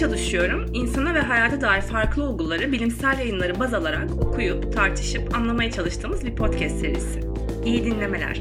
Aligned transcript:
çalışıyorum. 0.00 0.74
İnsana 0.74 1.14
ve 1.14 1.20
hayata 1.20 1.60
dair 1.60 1.82
farklı 1.82 2.24
olguları 2.24 2.72
bilimsel 2.72 3.18
yayınları 3.18 3.60
baz 3.60 3.74
alarak 3.74 4.10
okuyup, 4.10 4.72
tartışıp, 4.72 5.34
anlamaya 5.34 5.72
çalıştığımız 5.72 6.24
bir 6.24 6.36
podcast 6.36 6.80
serisi. 6.80 7.20
İyi 7.64 7.84
dinlemeler. 7.84 8.36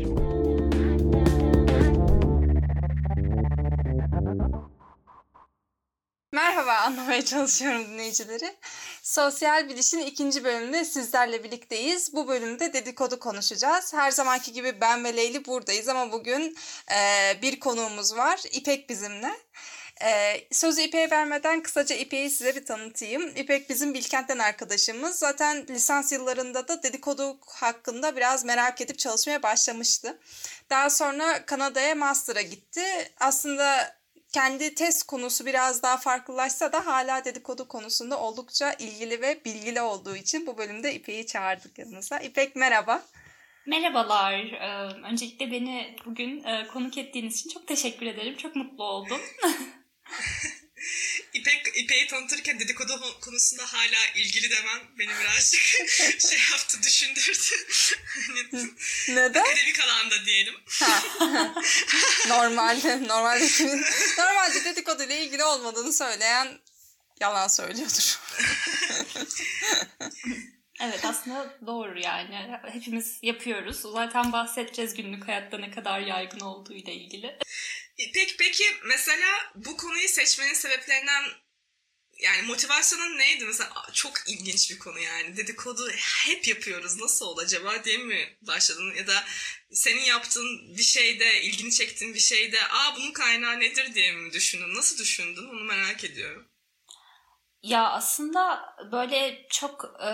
Merhaba, 6.34 6.74
anlamaya 6.74 7.26
çalışıyorum 7.26 7.86
dinleyicileri. 7.86 8.56
Sosyal 9.04 9.70
Biliş'in 9.70 10.00
ikinci 10.00 10.44
bölümünde 10.44 10.86
sizlerle 10.86 11.44
birlikteyiz. 11.44 12.14
Bu 12.14 12.28
bölümde 12.28 12.74
dedikodu 12.74 13.20
konuşacağız. 13.20 13.94
Her 13.94 14.12
zamanki 14.12 14.54
gibi 14.54 14.82
ben 14.82 15.04
ve 15.04 15.18
Leyli 15.18 15.46
buradayız 15.46 15.88
ama 15.88 16.12
bugün 16.12 16.58
e, 16.92 17.42
bir 17.42 17.60
konuğumuz 17.60 18.18
var. 18.18 18.40
İpek 18.52 18.90
bizimle. 18.90 19.32
Ee, 20.04 20.48
sözü 20.52 20.82
İpek'e 20.82 21.12
vermeden 21.12 21.64
kısaca 21.64 21.96
İpek'i 21.96 22.30
size 22.30 22.56
bir 22.56 22.66
tanıtayım. 22.66 23.28
İpek 23.36 23.70
bizim 23.70 23.94
Bilkent'ten 23.94 24.40
arkadaşımız. 24.40 25.20
Zaten 25.20 25.68
lisans 25.70 26.12
yıllarında 26.12 26.68
da 26.68 26.84
dedikodu 26.84 27.38
hakkında 27.48 28.16
biraz 28.16 28.46
merak 28.46 28.82
edip 28.82 29.00
çalışmaya 29.00 29.44
başlamıştı. 29.44 30.20
Daha 30.70 30.90
sonra 30.90 31.46
Kanada'ya 31.46 31.96
master'a 31.96 32.42
gitti. 32.42 32.82
Aslında 33.20 33.96
kendi 34.34 34.76
test 34.76 35.04
konusu 35.04 35.46
biraz 35.46 35.84
daha 35.84 35.98
farklılaşsa 35.98 36.74
da 36.74 36.86
hala 36.86 37.26
dedikodu 37.26 37.68
konusunda 37.68 38.20
oldukça 38.20 38.74
ilgili 38.74 39.22
ve 39.22 39.46
bilgili 39.46 39.82
olduğu 39.82 40.16
için 40.16 40.48
bu 40.48 40.58
bölümde 40.58 40.94
İpek'i 40.94 41.28
çağırdık 41.28 41.80
yanımıza. 41.80 42.20
İpek 42.20 42.56
merhaba. 42.56 43.02
Merhabalar. 43.66 44.34
Öncelikle 45.12 45.52
beni 45.52 45.96
bugün 46.06 46.46
konuk 46.74 46.98
ettiğiniz 46.98 47.40
için 47.40 47.50
çok 47.50 47.68
teşekkür 47.68 48.06
ederim. 48.06 48.38
Çok 48.38 48.56
mutlu 48.56 48.84
oldum. 48.84 49.22
İpek, 51.34 51.68
İpek'i 51.76 52.08
tanıtırken 52.08 52.60
dedikodu 52.60 53.20
konusunda 53.22 53.74
hala 53.74 54.06
ilgili 54.16 54.52
demem 54.52 54.80
beni 55.00 55.10
birazcık 55.22 55.62
şey 56.30 56.40
yaptı, 56.52 56.84
düşündürdü. 56.84 57.56
Hani 58.28 58.68
Neden? 59.10 59.42
Akademik 59.42 59.80
alanda 59.80 60.26
diyelim. 60.26 60.56
normalde, 62.30 63.08
normalde 63.08 63.48
kimin, 63.48 63.86
normalde 64.18 64.66
dedikodu 64.66 65.04
ile 65.04 65.26
ilgili 65.26 65.44
olmadığını 65.44 65.94
söyleyen 65.94 66.60
yalan 67.22 67.48
söylüyordur. 67.48 68.20
Evet 70.82 71.06
aslında 71.06 71.58
doğru 71.68 72.00
yani. 72.00 72.60
Hepimiz 72.72 73.20
yapıyoruz. 73.22 73.82
Zaten 73.82 74.32
bahsedeceğiz 74.32 74.94
günlük 74.94 75.28
hayatta 75.28 75.58
ne 75.58 75.72
kadar 75.72 76.00
yaygın 76.00 76.40
olduğu 76.40 76.74
ile 76.74 76.94
ilgili. 76.94 77.38
Peki, 78.14 78.38
peki 78.38 78.64
mesela 78.86 79.52
bu 79.56 79.78
konuyu 79.78 80.08
seçmenin 80.08 80.54
sebeplerinden 80.54 81.24
yani 82.20 82.42
motivasyonun 82.42 83.18
neydi? 83.18 83.46
Mesela 83.46 83.70
çok 83.94 84.14
ilginç 84.28 84.72
bir 84.72 84.80
konu 84.80 85.00
yani. 85.00 85.38
Dedikodu 85.38 85.90
hep 86.26 86.48
yapıyoruz. 86.48 87.02
Nasıl 87.02 87.26
oldu 87.26 87.42
acaba 87.42 87.84
diye 87.84 87.98
mi 87.98 88.38
başladın? 88.42 88.94
Ya 88.98 89.08
da 89.08 89.24
senin 89.72 90.02
yaptığın 90.02 90.78
bir 90.78 90.84
şeyde, 90.84 91.42
ilgini 91.42 91.72
çektiğin 91.72 92.14
bir 92.14 92.20
şeyde 92.20 92.58
aa 92.62 92.96
bunun 92.96 93.12
kaynağı 93.12 93.60
nedir 93.60 93.94
diye 93.94 94.12
mi 94.12 94.34
düşündün? 94.34 94.76
Nasıl 94.76 94.98
düşündün? 94.98 95.50
Onu 95.50 95.64
merak 95.64 96.04
ediyorum. 96.04 96.48
Ya 97.64 97.90
aslında 97.90 98.76
böyle 98.92 99.48
çok 99.50 99.96
e, 100.00 100.10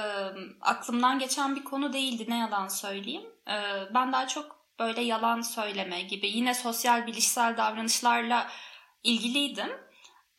aklımdan 0.61 1.19
geçen 1.19 1.55
bir 1.55 1.63
konu 1.63 1.93
değildi 1.93 2.25
ne 2.27 2.37
yalan 2.37 2.67
söyleyeyim. 2.67 3.25
E, 3.47 3.55
ben 3.93 4.13
daha 4.13 4.27
çok 4.27 4.64
böyle 4.79 5.01
yalan 5.01 5.41
söyleme 5.41 6.01
gibi 6.01 6.27
yine 6.27 6.53
sosyal 6.53 7.07
bilişsel 7.07 7.57
davranışlarla 7.57 8.47
ilgiliydim. 9.03 9.69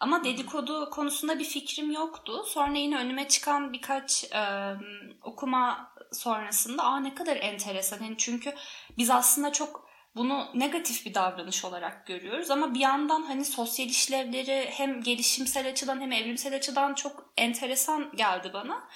Ama 0.01 0.25
dedikodu 0.25 0.91
konusunda 0.91 1.39
bir 1.39 1.45
fikrim 1.45 1.91
yoktu. 1.91 2.45
Sonra 2.47 2.79
yine 2.79 2.99
önüme 2.99 3.29
çıkan 3.29 3.73
birkaç 3.73 4.25
e, 4.25 4.75
okuma 5.23 5.93
sonrasında 6.13 6.83
aa 6.83 7.01
ne 7.01 7.15
kadar 7.15 7.37
enteresan. 7.37 8.05
Yani 8.05 8.15
çünkü 8.19 8.55
biz 8.99 9.11
aslında 9.11 9.53
çok 9.53 9.87
bunu 10.17 10.47
negatif 10.55 11.07
bir 11.07 11.15
davranış 11.15 11.65
olarak 11.65 12.07
görüyoruz 12.07 12.51
ama 12.51 12.75
bir 12.75 12.81
yandan 12.81 13.23
hani 13.23 13.45
sosyal 13.45 13.89
işlevleri 13.89 14.69
hem 14.73 15.03
gelişimsel 15.03 15.69
açıdan 15.69 16.01
hem 16.01 16.13
evrimsel 16.13 16.57
açıdan 16.57 16.95
çok 16.95 17.33
enteresan 17.37 18.13
geldi 18.17 18.51
bana. 18.55 18.89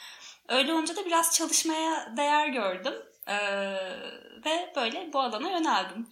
Öyle 0.48 0.72
olunca 0.72 0.97
da 0.97 1.06
biraz 1.06 1.36
çalışmaya 1.36 2.16
değer 2.16 2.48
gördüm 2.48 2.94
ee, 3.30 3.34
ve 4.44 4.72
böyle 4.76 5.12
bu 5.12 5.20
alana 5.20 5.50
yöneldim. 5.50 6.06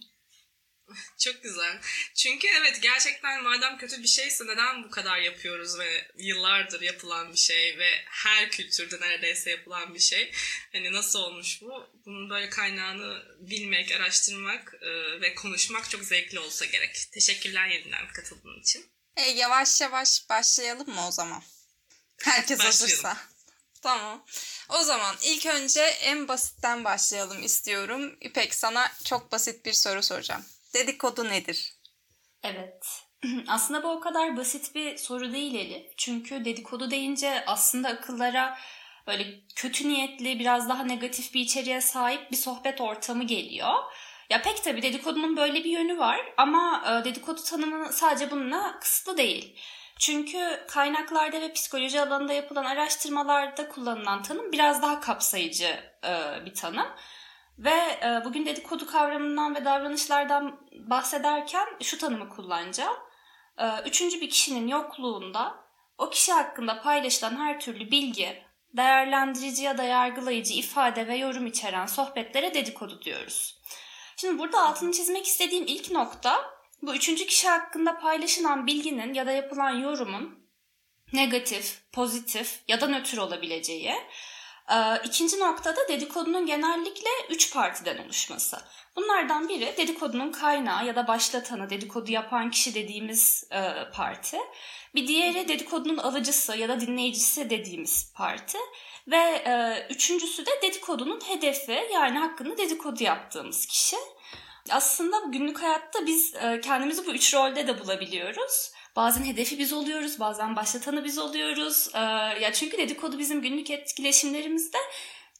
Çok 1.19 1.43
güzel. 1.43 1.79
Çünkü 2.15 2.47
evet 2.47 2.81
gerçekten 2.81 3.43
madem 3.43 3.77
kötü 3.77 4.03
bir 4.03 4.07
şeyse 4.07 4.47
neden 4.47 4.83
bu 4.83 4.89
kadar 4.89 5.17
yapıyoruz 5.17 5.79
ve 5.79 6.11
yıllardır 6.17 6.81
yapılan 6.81 7.33
bir 7.33 7.37
şey 7.37 7.77
ve 7.77 7.89
her 8.05 8.51
kültürde 8.51 8.99
neredeyse 8.99 9.49
yapılan 9.49 9.93
bir 9.93 9.99
şey. 9.99 10.31
Hani 10.71 10.93
nasıl 10.93 11.19
olmuş 11.19 11.61
bu? 11.61 11.89
Bunun 12.05 12.29
böyle 12.29 12.49
kaynağını 12.49 13.23
bilmek, 13.39 13.91
araştırmak 13.91 14.75
e, 14.81 15.21
ve 15.21 15.35
konuşmak 15.35 15.89
çok 15.89 16.03
zevkli 16.03 16.39
olsa 16.39 16.65
gerek. 16.65 17.07
Teşekkürler 17.11 17.67
yeniden 17.67 18.07
katıldığın 18.13 18.61
için. 18.61 18.91
E, 19.15 19.21
yavaş 19.21 19.81
yavaş 19.81 20.29
başlayalım 20.29 20.89
mı 20.89 21.07
o 21.07 21.11
zaman? 21.11 21.43
Herkes 22.23 22.59
başlayalım. 22.59 23.03
hazırsa. 23.03 23.17
Tamam. 23.81 24.23
O 24.69 24.83
zaman 24.83 25.15
ilk 25.23 25.45
önce 25.45 25.81
en 25.81 26.27
basitten 26.27 26.83
başlayalım 26.83 27.43
istiyorum. 27.43 28.17
İpek 28.21 28.53
sana 28.53 28.87
çok 29.05 29.31
basit 29.31 29.65
bir 29.65 29.73
soru 29.73 30.03
soracağım. 30.03 30.45
Dedikodu 30.73 31.29
nedir? 31.29 31.73
Evet. 32.43 32.85
Aslında 33.47 33.83
bu 33.83 33.87
o 33.87 33.99
kadar 33.99 34.37
basit 34.37 34.75
bir 34.75 34.97
soru 34.97 35.33
değil 35.33 35.55
Elif. 35.55 35.97
Çünkü 35.97 36.45
dedikodu 36.45 36.91
deyince 36.91 37.43
aslında 37.47 37.89
akıllara 37.89 38.57
böyle 39.07 39.39
kötü 39.55 39.89
niyetli, 39.89 40.39
biraz 40.39 40.69
daha 40.69 40.83
negatif 40.83 41.33
bir 41.33 41.39
içeriğe 41.39 41.81
sahip 41.81 42.31
bir 42.31 42.37
sohbet 42.37 42.81
ortamı 42.81 43.23
geliyor. 43.23 43.73
Ya 44.29 44.41
pek 44.41 44.63
tabii 44.63 44.81
dedikodunun 44.81 45.37
böyle 45.37 45.63
bir 45.63 45.69
yönü 45.69 45.97
var 45.97 46.33
ama 46.37 46.83
e, 46.87 47.05
dedikodu 47.05 47.43
tanımı 47.43 47.93
sadece 47.93 48.31
bununla 48.31 48.79
kısıtlı 48.79 49.17
değil. 49.17 49.59
Çünkü 49.99 50.65
kaynaklarda 50.67 51.41
ve 51.41 51.53
psikoloji 51.53 52.01
alanında 52.01 52.33
yapılan 52.33 52.65
araştırmalarda 52.65 53.69
kullanılan 53.69 54.23
tanım 54.23 54.51
biraz 54.51 54.81
daha 54.81 54.99
kapsayıcı 54.99 55.79
e, 56.05 56.45
bir 56.45 56.53
tanım. 56.53 56.87
Ve 57.57 57.99
e, 58.03 58.21
bugün 58.25 58.45
dedikodu 58.45 58.87
kavramından 58.87 59.55
ve 59.55 59.65
davranışlardan 59.65 60.59
bahsederken 60.71 61.67
şu 61.81 61.97
tanımı 61.97 62.29
kullanacağım. 62.29 62.97
E, 63.57 63.65
üçüncü 63.85 64.21
bir 64.21 64.29
kişinin 64.29 64.67
yokluğunda 64.67 65.55
o 65.97 66.09
kişi 66.09 66.33
hakkında 66.33 66.81
paylaşılan 66.81 67.35
her 67.35 67.59
türlü 67.59 67.91
bilgi, 67.91 68.43
değerlendirici 68.77 69.63
ya 69.63 69.77
da 69.77 69.83
yargılayıcı 69.83 70.53
ifade 70.53 71.07
ve 71.07 71.17
yorum 71.17 71.47
içeren 71.47 71.85
sohbetlere 71.85 72.53
dedikodu 72.53 73.01
diyoruz. 73.01 73.61
Şimdi 74.17 74.39
burada 74.39 74.67
altını 74.67 74.91
çizmek 74.91 75.25
istediğim 75.25 75.65
ilk 75.67 75.91
nokta 75.91 76.58
bu 76.81 76.95
üçüncü 76.95 77.27
kişi 77.27 77.49
hakkında 77.49 77.99
paylaşılan 77.99 78.67
bilginin 78.67 79.13
ya 79.13 79.27
da 79.27 79.31
yapılan 79.31 79.71
yorumun 79.71 80.39
negatif, 81.13 81.81
pozitif 81.91 82.59
ya 82.67 82.81
da 82.81 82.87
nötr 82.87 83.17
olabileceği. 83.17 83.95
Ee, 84.71 85.01
ikinci 85.03 85.39
noktada 85.39 85.87
dedikodunun 85.87 86.45
genellikle 86.45 87.09
üç 87.29 87.53
partiden 87.53 88.05
oluşması. 88.05 88.57
Bunlardan 88.95 89.49
biri 89.49 89.73
dedikodunun 89.77 90.31
kaynağı 90.31 90.85
ya 90.85 90.95
da 90.95 91.07
başlatanı, 91.07 91.69
dedikodu 91.69 92.11
yapan 92.11 92.51
kişi 92.51 92.73
dediğimiz 92.73 93.43
e, 93.51 93.91
parti. 93.93 94.37
Bir 94.95 95.07
diğeri 95.07 95.47
dedikodunun 95.47 95.97
alıcısı 95.97 96.57
ya 96.57 96.69
da 96.69 96.79
dinleyicisi 96.79 97.49
dediğimiz 97.49 98.13
parti. 98.15 98.57
Ve 99.07 99.43
e, 99.45 99.87
üçüncüsü 99.89 100.45
de 100.45 100.51
dedikodunun 100.61 101.21
hedefi 101.27 101.87
yani 101.93 102.19
hakkında 102.19 102.57
dedikodu 102.57 103.03
yaptığımız 103.03 103.65
kişi. 103.65 103.97
Aslında 104.71 105.17
günlük 105.27 105.61
hayatta 105.61 106.05
biz 106.05 106.35
e, 106.35 106.61
kendimizi 106.61 107.05
bu 107.05 107.11
üç 107.11 107.33
rolde 107.33 107.67
de 107.67 107.79
bulabiliyoruz. 107.79 108.71
Bazen 108.95 109.23
hedefi 109.23 109.59
biz 109.59 109.73
oluyoruz, 109.73 110.19
bazen 110.19 110.55
başlatanı 110.55 111.03
biz 111.03 111.17
oluyoruz. 111.17 111.89
Ee, 111.93 111.99
ya 112.39 112.53
çünkü 112.53 112.77
dedikodu 112.77 113.19
bizim 113.19 113.41
günlük 113.41 113.69
etkileşimlerimizde 113.69 114.77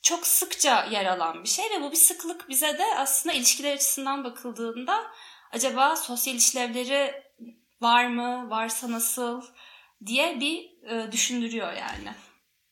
çok 0.02 0.28
sıkça 0.28 0.86
yer 0.92 1.06
alan 1.06 1.44
bir 1.44 1.50
şey 1.50 1.66
ve 1.70 1.82
bu 1.82 1.92
bir 1.92 1.98
sıklık 1.98 2.50
bize 2.50 2.78
de 2.78 2.86
aslında 2.96 3.36
ilişkiler 3.36 3.74
açısından 3.74 4.24
bakıldığında 4.24 5.12
acaba 5.52 5.96
sosyal 5.96 6.36
işlevleri 6.36 7.24
var 7.82 8.08
mı, 8.08 8.50
varsa 8.50 8.92
nasıl 8.92 9.42
diye 10.06 10.40
bir 10.40 10.84
e, 10.90 11.12
düşündürüyor 11.12 11.74
yani. 11.74 12.16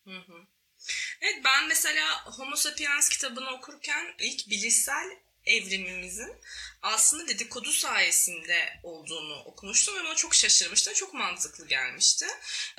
Hı 0.05 0.17
hı. 0.17 0.37
Evet 1.21 1.41
ben 1.45 1.67
mesela 1.67 2.25
Homo 2.25 2.55
sapiens 2.55 3.09
kitabını 3.09 3.49
okurken 3.49 4.05
ilk 4.19 4.49
bilişsel 4.49 5.05
evrimimizin 5.47 6.35
aslında 6.81 7.27
dedikodu 7.27 7.71
sayesinde 7.71 8.79
olduğunu 8.83 9.35
okumuştum 9.43 9.95
ve 9.95 9.99
ona 9.99 10.15
çok 10.15 10.35
şaşırmıştım. 10.35 10.93
Çok 10.93 11.13
mantıklı 11.13 11.67
gelmişti. 11.67 12.25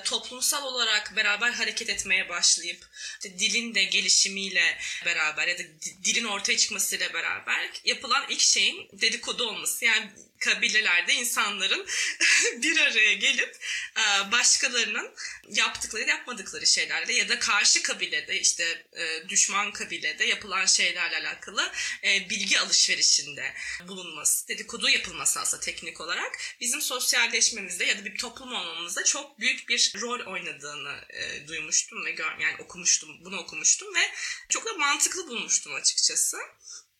Toplumsal 0.03 0.63
olarak 0.63 1.15
beraber 1.15 1.51
hareket 1.51 1.89
etmeye 1.89 2.29
başlayıp 2.29 2.87
işte 3.13 3.39
dilin 3.39 3.75
de 3.75 3.83
gelişimiyle 3.83 4.77
beraber 5.05 5.47
ya 5.47 5.59
da 5.59 5.63
dilin 6.03 6.25
ortaya 6.25 6.57
çıkmasıyla 6.57 7.13
beraber 7.13 7.69
yapılan 7.83 8.25
ilk 8.29 8.41
şeyin 8.41 8.89
dedikodu 8.93 9.47
olması. 9.47 9.85
Yani 9.85 10.11
kabilelerde 10.39 11.13
insanların 11.13 11.87
bir 12.61 12.77
araya 12.77 13.13
gelip 13.13 13.57
e, 13.97 14.31
başkalarının 14.31 15.11
yaptıkları 15.49 16.09
yapmadıkları 16.09 16.67
şeylerle 16.67 17.13
ya 17.13 17.29
da 17.29 17.39
karşı 17.39 17.83
kabilede 17.83 18.39
işte 18.39 18.85
e, 18.93 19.29
düşman 19.29 19.71
kabilede 19.71 20.25
yapılan 20.25 20.65
şeylerle 20.65 21.17
alakalı 21.17 21.71
e, 22.03 22.29
bilgi 22.29 22.59
alışverişinde 22.59 23.53
bulunması, 23.87 24.47
dedikodu 24.47 24.89
yapılması 24.89 25.39
aslında 25.39 25.61
teknik 25.61 26.01
olarak 26.01 26.37
bizim 26.61 26.81
sosyalleşmemizde 26.81 27.85
ya 27.85 27.99
da 27.99 28.05
bir 28.05 28.17
toplum 28.17 28.53
olmamızda 28.53 29.03
çok 29.03 29.39
büyük 29.39 29.69
bir 29.69 29.93
rol 30.01 30.19
oynadığını 30.25 30.99
duymuştum 31.47 32.05
ve 32.05 32.11
gör, 32.11 32.37
yani 32.39 32.55
okumuştum, 32.59 33.25
bunu 33.25 33.37
okumuştum 33.39 33.95
ve 33.95 34.11
çok 34.49 34.65
da 34.65 34.73
mantıklı 34.73 35.27
bulmuştum 35.27 35.75
açıkçası. 35.75 36.37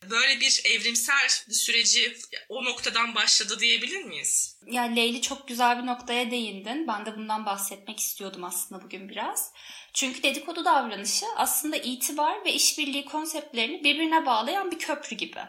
Böyle 0.09 0.39
bir 0.39 0.61
evrimsel 0.65 1.29
süreci 1.49 2.17
o 2.49 2.65
noktadan 2.65 3.15
başladı 3.15 3.59
diyebilir 3.59 4.03
miyiz? 4.03 4.57
Ya 4.65 4.83
Leyli 4.83 5.21
çok 5.21 5.47
güzel 5.47 5.81
bir 5.81 5.87
noktaya 5.87 6.31
değindin. 6.31 6.87
Ben 6.87 7.05
de 7.05 7.17
bundan 7.17 7.45
bahsetmek 7.45 7.99
istiyordum 7.99 8.43
aslında 8.43 8.83
bugün 8.83 9.09
biraz. 9.09 9.51
Çünkü 9.93 10.23
dedikodu 10.23 10.65
davranışı 10.65 11.25
aslında 11.35 11.77
itibar 11.77 12.45
ve 12.45 12.53
işbirliği 12.53 13.05
konseptlerini 13.05 13.83
birbirine 13.83 14.25
bağlayan 14.25 14.71
bir 14.71 14.79
köprü 14.79 15.15
gibi. 15.15 15.39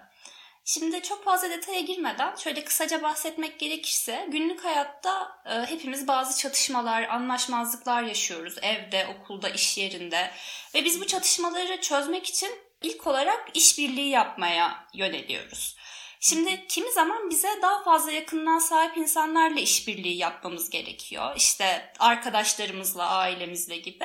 Şimdi 0.65 1.03
çok 1.03 1.25
fazla 1.25 1.51
detaya 1.51 1.81
girmeden 1.81 2.37
şöyle 2.37 2.65
kısaca 2.65 3.03
bahsetmek 3.03 3.61
gerekirse 3.61 4.29
günlük 4.31 4.65
hayatta 4.65 5.43
e, 5.47 5.71
hepimiz 5.71 6.09
bazı 6.09 6.39
çatışmalar, 6.39 7.03
anlaşmazlıklar 7.03 8.03
yaşıyoruz 8.03 8.57
evde, 8.63 9.07
okulda, 9.07 9.49
iş 9.49 9.79
yerinde 9.79 10.31
ve 10.75 10.85
biz 10.85 11.01
bu 11.01 11.07
çatışmaları 11.07 11.81
çözmek 11.81 12.27
için 12.27 12.51
ilk 12.83 13.07
olarak 13.07 13.51
işbirliği 13.55 14.09
yapmaya 14.09 14.87
yöneliyoruz. 14.95 15.77
Şimdi 16.21 16.67
kimi 16.69 16.93
zaman 16.93 17.31
bize 17.31 17.49
daha 17.63 17.83
fazla 17.83 18.13
yakından 18.13 18.59
sahip 18.59 18.97
insanlarla 18.97 19.61
işbirliği 19.61 20.17
yapmamız 20.17 20.71
gerekiyor. 20.71 21.33
İşte 21.37 21.93
arkadaşlarımızla, 21.99 23.07
ailemizle 23.07 23.77
gibi. 23.77 24.05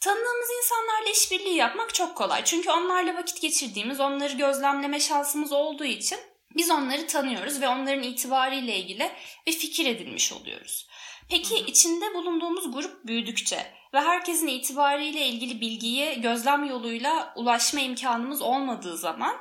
Tanıdığımız 0.00 0.48
insanlarla 0.58 1.10
işbirliği 1.10 1.56
yapmak 1.56 1.94
çok 1.94 2.16
kolay. 2.16 2.44
Çünkü 2.44 2.70
onlarla 2.70 3.14
vakit 3.14 3.40
geçirdiğimiz, 3.40 4.00
onları 4.00 4.32
gözlemleme 4.32 5.00
şansımız 5.00 5.52
olduğu 5.52 5.84
için 5.84 6.18
biz 6.56 6.70
onları 6.70 7.06
tanıyoruz 7.06 7.60
ve 7.60 7.68
onların 7.68 8.02
itibarıyla 8.02 8.74
ilgili 8.74 9.10
bir 9.46 9.52
fikir 9.52 9.86
edinmiş 9.86 10.32
oluyoruz. 10.32 10.88
Peki 11.30 11.60
hı 11.60 11.64
hı. 11.64 11.66
içinde 11.66 12.14
bulunduğumuz 12.14 12.72
grup 12.72 13.06
büyüdükçe 13.06 13.66
ve 13.94 14.00
herkesin 14.00 14.46
itibariyle 14.46 15.26
ilgili 15.26 15.60
bilgiyi 15.60 16.20
gözlem 16.20 16.64
yoluyla 16.64 17.32
ulaşma 17.36 17.80
imkanımız 17.80 18.42
olmadığı 18.42 18.96
zaman 18.96 19.36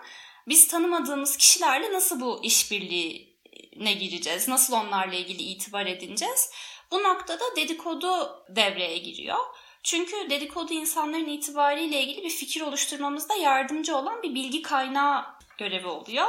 biz 0.48 0.68
tanımadığımız 0.68 1.38
kişilerle 1.38 1.94
nasıl 1.94 2.22
bu 2.22 2.40
işbirliğine 2.44 3.94
gireceğiz? 3.94 4.48
Nasıl 4.48 4.74
onlarla 4.74 5.16
ilgili 5.16 5.44
itibar 5.44 5.86
edineceğiz? 5.86 6.52
Bu 6.92 7.04
noktada 7.04 7.56
dedikodu 7.56 8.44
devreye 8.50 8.98
giriyor. 8.98 9.40
Çünkü 9.84 10.30
dedikodu 10.30 10.74
insanların 10.74 11.28
itibariyle 11.28 12.02
ilgili 12.02 12.24
bir 12.24 12.30
fikir 12.30 12.62
oluşturmamızda 12.62 13.36
yardımcı 13.36 13.98
olan 13.98 14.24
bir 14.24 14.36
bilgi 14.36 14.62
kaynağı 14.62 15.26
görevi 15.58 15.88
oluyor 15.88 16.28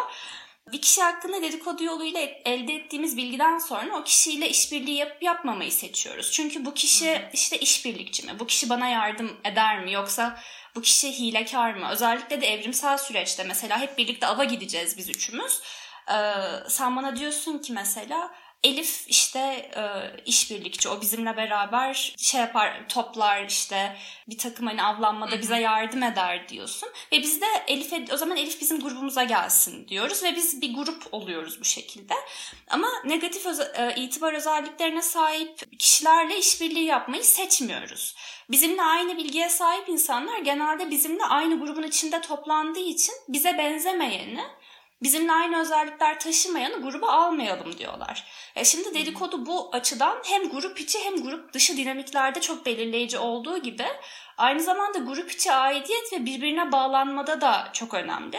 bir 0.73 0.81
kişi 0.81 1.03
hakkında 1.03 1.43
dedikodu 1.43 1.85
yoluyla 1.85 2.21
elde 2.45 2.75
ettiğimiz 2.75 3.17
bilgiden 3.17 3.59
sonra 3.59 3.97
o 3.97 4.05
kişiyle 4.05 4.49
işbirliği 4.49 4.97
yapıp 4.97 5.23
yapmamayı 5.23 5.73
seçiyoruz. 5.73 6.33
Çünkü 6.33 6.65
bu 6.65 6.75
kişi 6.75 7.23
işte 7.33 7.59
işbirlikçi 7.59 8.27
mi? 8.27 8.39
Bu 8.39 8.47
kişi 8.47 8.69
bana 8.69 8.89
yardım 8.89 9.37
eder 9.45 9.85
mi? 9.85 9.93
Yoksa 9.93 10.41
bu 10.75 10.83
kişi 10.83 11.12
hilekar 11.12 11.75
mı? 11.75 11.89
Özellikle 11.91 12.41
de 12.41 12.47
evrimsel 12.47 12.99
süreçte 12.99 13.45
mesela 13.45 13.81
hep 13.81 13.99
birlikte 13.99 14.27
ava 14.27 14.45
gideceğiz 14.45 14.99
biz 14.99 15.09
üçümüz. 15.11 15.61
Ee, 16.09 16.33
sen 16.69 16.97
bana 16.97 17.17
diyorsun 17.17 17.59
ki 17.59 17.73
mesela 17.73 18.31
Elif 18.65 19.05
işte 19.09 19.39
e, 19.77 19.83
işbirlikçi. 20.27 20.89
O 20.89 21.01
bizimle 21.01 21.37
beraber 21.37 22.15
şey 22.19 22.41
yapar 22.41 22.89
toplar 22.89 23.45
işte. 23.45 23.97
Bir 24.29 24.39
takım 24.39 24.67
hani 24.67 24.83
avlanmada 24.83 25.41
bize 25.41 25.57
yardım 25.61 26.03
eder 26.03 26.49
diyorsun. 26.49 26.89
Ve 27.12 27.19
biz 27.23 27.41
de 27.41 27.47
Elif'e 27.67 28.05
o 28.12 28.17
zaman 28.17 28.37
Elif 28.37 28.61
bizim 28.61 28.81
grubumuza 28.81 29.25
gelsin 29.25 29.89
diyoruz 29.89 30.23
ve 30.23 30.37
biz 30.37 30.62
bir 30.62 30.75
grup 30.75 31.03
oluyoruz 31.12 31.61
bu 31.61 31.65
şekilde. 31.65 32.15
Ama 32.69 32.89
negatif 33.05 33.47
öz- 33.47 33.61
e, 33.61 33.95
itibar 33.97 34.33
özelliklerine 34.33 35.03
sahip 35.03 35.79
kişilerle 35.79 36.39
işbirliği 36.39 36.85
yapmayı 36.85 37.25
seçmiyoruz. 37.25 38.15
Bizimle 38.51 38.83
aynı 38.83 39.17
bilgiye 39.17 39.49
sahip 39.49 39.89
insanlar 39.89 40.39
genelde 40.39 40.91
bizimle 40.91 41.25
aynı 41.25 41.61
grubun 41.61 41.83
içinde 41.83 42.21
toplandığı 42.21 42.79
için 42.81 43.15
bize 43.29 43.59
benzemeyeni 43.59 44.45
bizimle 45.02 45.32
aynı 45.32 45.61
özellikler 45.61 46.20
taşımayanı 46.20 46.82
gruba 46.82 47.08
almayalım 47.08 47.79
diyorlar. 47.79 48.26
E 48.56 48.64
şimdi 48.64 48.94
dedikodu 48.94 49.47
bu 49.47 49.70
açıdan 49.73 50.19
hem 50.25 50.49
grup 50.49 50.81
içi 50.81 50.99
hem 51.05 51.23
grup 51.23 51.52
dışı 51.52 51.76
dinamiklerde 51.76 52.41
çok 52.41 52.67
belirleyici 52.67 53.19
olduğu 53.19 53.58
gibi 53.58 53.87
aynı 54.37 54.61
zamanda 54.61 54.99
grup 54.99 55.31
içi 55.31 55.52
aidiyet 55.52 56.12
ve 56.12 56.26
birbirine 56.26 56.73
bağlanmada 56.73 57.41
da 57.41 57.69
çok 57.73 57.94
önemli. 57.94 58.38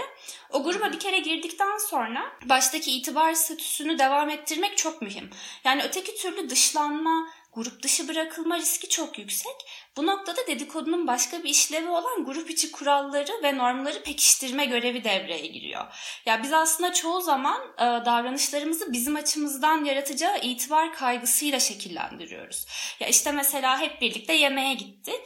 O 0.49 0.63
gruba 0.63 0.91
bir 0.91 0.99
kere 0.99 1.19
girdikten 1.19 1.77
sonra 1.77 2.31
baştaki 2.45 2.91
itibar 2.91 3.33
statüsünü 3.33 3.99
devam 3.99 4.29
ettirmek 4.29 4.77
çok 4.77 5.01
mühim. 5.01 5.29
Yani 5.63 5.83
öteki 5.83 6.15
türlü 6.15 6.49
dışlanma, 6.49 7.27
grup 7.53 7.83
dışı 7.83 8.07
bırakılma 8.07 8.57
riski 8.57 8.89
çok 8.89 9.19
yüksek. 9.19 9.56
Bu 9.98 10.06
noktada 10.06 10.48
dedikodunun 10.48 11.07
başka 11.07 11.44
bir 11.44 11.50
işlevi 11.50 11.89
olan 11.89 12.25
grup 12.25 12.50
içi 12.50 12.71
kuralları 12.71 13.31
ve 13.44 13.57
normları 13.57 14.03
pekiştirme 14.03 14.65
görevi 14.65 15.03
devreye 15.03 15.48
giriyor. 15.48 15.86
Ya 16.25 16.44
biz 16.44 16.53
aslında 16.53 16.94
çoğu 16.94 17.21
zaman 17.21 17.62
e, 17.77 17.81
davranışlarımızı 17.81 18.94
bizim 18.94 19.15
açımızdan 19.15 19.86
yaratacağı 19.86 20.39
itibar 20.39 20.94
kaygısıyla 20.94 21.59
şekillendiriyoruz. 21.59 22.65
Ya 23.00 23.07
işte 23.07 23.31
mesela 23.31 23.80
hep 23.80 24.01
birlikte 24.01 24.33
yemeğe 24.33 24.74
gittik 24.74 25.21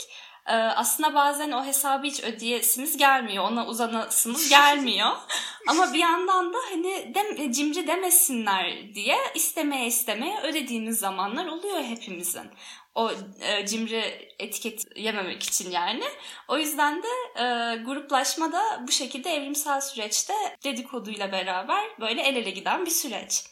ee, 0.48 0.54
aslında 0.54 1.16
bazen 1.16 1.52
o 1.52 1.66
hesabı 1.66 2.08
hiç 2.08 2.24
ödeyesimiz 2.24 2.98
gelmiyor. 2.98 3.44
Ona 3.44 3.68
uzanasımız 3.68 4.50
gelmiyor. 4.50 5.12
Ama 5.68 5.94
bir 5.94 6.00
yandan 6.00 6.54
da 6.54 6.58
hani 6.72 7.16
dem, 7.16 7.52
cimri 7.52 7.88
demesinler 7.88 8.96
diye 8.96 9.18
istemeye 9.36 9.88
istemeye 9.88 10.42
ödediğimiz 10.42 11.00
zamanlar 11.00 11.46
oluyor 11.46 11.84
hepimizin. 11.84 12.52
O 12.96 13.12
e, 13.42 13.66
cimri 13.66 14.34
etiket 14.40 14.98
yememek 14.98 15.44
için 15.44 15.72
yani. 15.72 16.04
O 16.48 16.58
yüzden 16.58 17.04
de 17.04 17.42
e, 17.42 17.76
gruplaşma 17.84 18.52
da 18.52 18.86
bu 18.88 18.92
şekilde 18.92 19.30
evrimsel 19.30 19.82
süreçte 19.82 20.34
dedikoduyla 20.64 21.32
beraber 21.32 21.86
böyle 22.00 22.22
el 22.22 22.36
ele 22.36 22.50
giden 22.50 22.86
bir 22.86 22.92
süreç. 22.92 23.44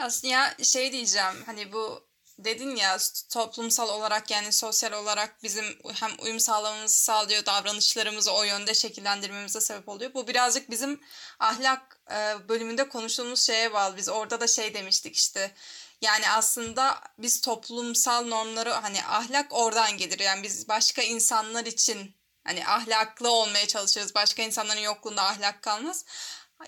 Aslında 0.00 0.32
ya 0.34 0.54
şey 0.64 0.92
diyeceğim 0.92 1.42
hani 1.46 1.72
bu 1.72 2.05
dedin 2.38 2.76
ya 2.76 2.98
toplumsal 3.30 3.88
olarak 3.88 4.30
yani 4.30 4.52
sosyal 4.52 4.92
olarak 4.92 5.42
bizim 5.42 5.64
hem 5.94 6.10
uyum 6.22 6.40
sağlamamızı 6.40 6.98
sağlıyor, 6.98 7.46
davranışlarımızı 7.46 8.32
o 8.32 8.42
yönde 8.42 8.74
şekillendirmemize 8.74 9.60
sebep 9.60 9.88
oluyor. 9.88 10.14
Bu 10.14 10.28
birazcık 10.28 10.70
bizim 10.70 11.00
ahlak 11.38 12.00
e, 12.10 12.48
bölümünde 12.48 12.88
konuştuğumuz 12.88 13.42
şeye 13.42 13.72
bağlı. 13.72 13.96
Biz 13.96 14.08
orada 14.08 14.40
da 14.40 14.46
şey 14.46 14.74
demiştik 14.74 15.16
işte 15.16 15.54
yani 16.00 16.30
aslında 16.30 17.00
biz 17.18 17.40
toplumsal 17.40 18.26
normları 18.26 18.70
hani 18.70 19.04
ahlak 19.04 19.46
oradan 19.50 19.96
gelir. 19.96 20.18
Yani 20.18 20.42
biz 20.42 20.68
başka 20.68 21.02
insanlar 21.02 21.66
için 21.66 22.14
hani 22.44 22.66
ahlaklı 22.66 23.30
olmaya 23.30 23.66
çalışırız. 23.66 24.14
Başka 24.14 24.42
insanların 24.42 24.80
yokluğunda 24.80 25.22
ahlak 25.22 25.62
kalmaz. 25.62 26.04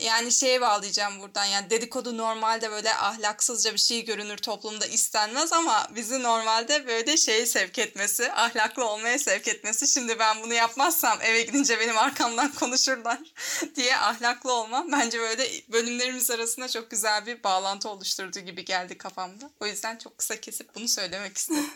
Yani 0.00 0.32
şeye 0.32 0.60
bağlayacağım 0.60 1.20
buradan 1.20 1.44
yani 1.44 1.70
dedikodu 1.70 2.16
normalde 2.16 2.70
böyle 2.70 2.94
ahlaksızca 2.94 3.72
bir 3.72 3.78
şey 3.78 4.04
görünür 4.04 4.36
toplumda 4.36 4.86
istenmez 4.86 5.52
ama 5.52 5.86
bizi 5.94 6.22
normalde 6.22 6.86
böyle 6.86 7.16
şeyi 7.16 7.46
sevk 7.46 7.78
etmesi, 7.78 8.32
ahlaklı 8.32 8.88
olmaya 8.88 9.18
sevk 9.18 9.48
etmesi. 9.48 9.88
Şimdi 9.88 10.18
ben 10.18 10.42
bunu 10.42 10.54
yapmazsam 10.54 11.18
eve 11.22 11.42
gidince 11.42 11.80
benim 11.80 11.98
arkamdan 11.98 12.52
konuşurlar 12.52 13.18
diye 13.76 13.96
ahlaklı 13.96 14.52
olmam 14.52 14.92
bence 14.92 15.18
böyle 15.18 15.48
bölümlerimiz 15.68 16.30
arasında 16.30 16.68
çok 16.68 16.90
güzel 16.90 17.26
bir 17.26 17.44
bağlantı 17.44 17.88
oluşturduğu 17.88 18.40
gibi 18.40 18.64
geldi 18.64 18.98
kafamda. 18.98 19.50
O 19.60 19.66
yüzden 19.66 19.96
çok 19.96 20.18
kısa 20.18 20.40
kesip 20.40 20.74
bunu 20.74 20.88
söylemek 20.88 21.36
istedim. 21.36 21.70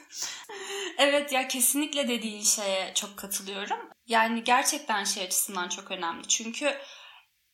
evet 0.99 1.33
ya 1.33 1.49
kesinlikle 1.49 2.09
dediğin 2.09 2.43
şeye 2.43 2.93
çok 2.95 3.17
katılıyorum. 3.17 3.79
Yani 4.07 4.45
gerçekten 4.45 5.05
şey 5.05 5.25
açısından 5.25 5.69
çok 5.69 5.91
önemli. 5.91 6.29
Çünkü 6.29 6.79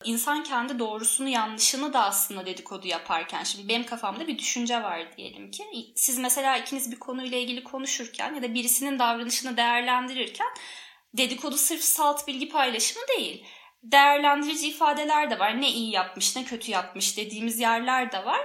İnsan 0.03 0.43
kendi 0.43 0.79
doğrusunu 0.79 1.29
yanlışını 1.29 1.93
da 1.93 2.03
aslında 2.03 2.45
dedikodu 2.45 2.87
yaparken 2.87 3.43
şimdi 3.43 3.67
benim 3.67 3.85
kafamda 3.85 4.27
bir 4.27 4.37
düşünce 4.39 4.83
var 4.83 5.17
diyelim 5.17 5.51
ki 5.51 5.63
siz 5.95 6.17
mesela 6.17 6.57
ikiniz 6.57 6.91
bir 6.91 6.99
konuyla 6.99 7.37
ilgili 7.37 7.63
konuşurken 7.63 8.35
ya 8.35 8.43
da 8.43 8.53
birisinin 8.53 8.99
davranışını 8.99 9.57
değerlendirirken 9.57 10.47
dedikodu 11.13 11.57
sırf 11.57 11.81
salt 11.81 12.27
bilgi 12.27 12.49
paylaşımı 12.49 13.03
değil. 13.17 13.45
Değerlendirici 13.83 14.67
ifadeler 14.67 15.29
de 15.31 15.39
var. 15.39 15.61
Ne 15.61 15.69
iyi 15.69 15.91
yapmış 15.91 16.35
ne 16.35 16.43
kötü 16.43 16.71
yapmış 16.71 17.17
dediğimiz 17.17 17.59
yerler 17.59 18.11
de 18.11 18.25
var. 18.25 18.41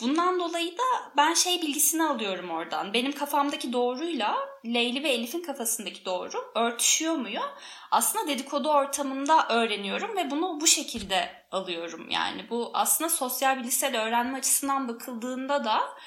Bundan 0.00 0.40
dolayı 0.40 0.78
da 0.78 1.12
ben 1.16 1.34
şey 1.34 1.62
bilgisini 1.62 2.04
alıyorum 2.04 2.50
oradan. 2.50 2.94
Benim 2.94 3.12
kafamdaki 3.12 3.72
doğruyla 3.72 4.36
Leyli 4.64 5.02
ve 5.02 5.08
Elif'in 5.08 5.42
kafasındaki 5.42 6.04
doğru 6.04 6.52
örtüşüyor 6.54 7.14
muyu? 7.14 7.40
Aslında 7.90 8.28
dedikodu 8.28 8.70
ortamında 8.70 9.48
öğreniyorum 9.48 10.16
ve 10.16 10.30
bunu 10.30 10.60
bu 10.60 10.66
şekilde 10.66 11.46
alıyorum. 11.50 12.10
Yani 12.10 12.50
bu 12.50 12.70
aslında 12.74 13.10
sosyal 13.10 13.58
bilişsel 13.58 14.02
öğrenme 14.02 14.38
açısından 14.38 14.88
bakıldığında 14.88 15.64
da 15.64 15.98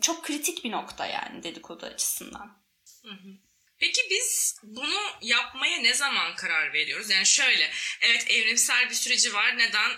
çok 0.00 0.24
kritik 0.24 0.64
bir 0.64 0.70
nokta 0.72 1.06
yani 1.06 1.42
dedikodu 1.42 1.86
açısından. 1.86 2.60
Peki 3.78 4.00
biz 4.10 4.58
bunu 4.62 5.00
yapmaya 5.22 5.78
ne 5.78 5.94
zaman 5.94 6.34
karar 6.36 6.72
veriyoruz? 6.72 7.10
Yani 7.10 7.26
şöyle, 7.26 7.70
evet 8.00 8.30
evrimsel 8.30 8.90
bir 8.90 8.94
süreci 8.94 9.34
var. 9.34 9.58
Neden? 9.58 9.90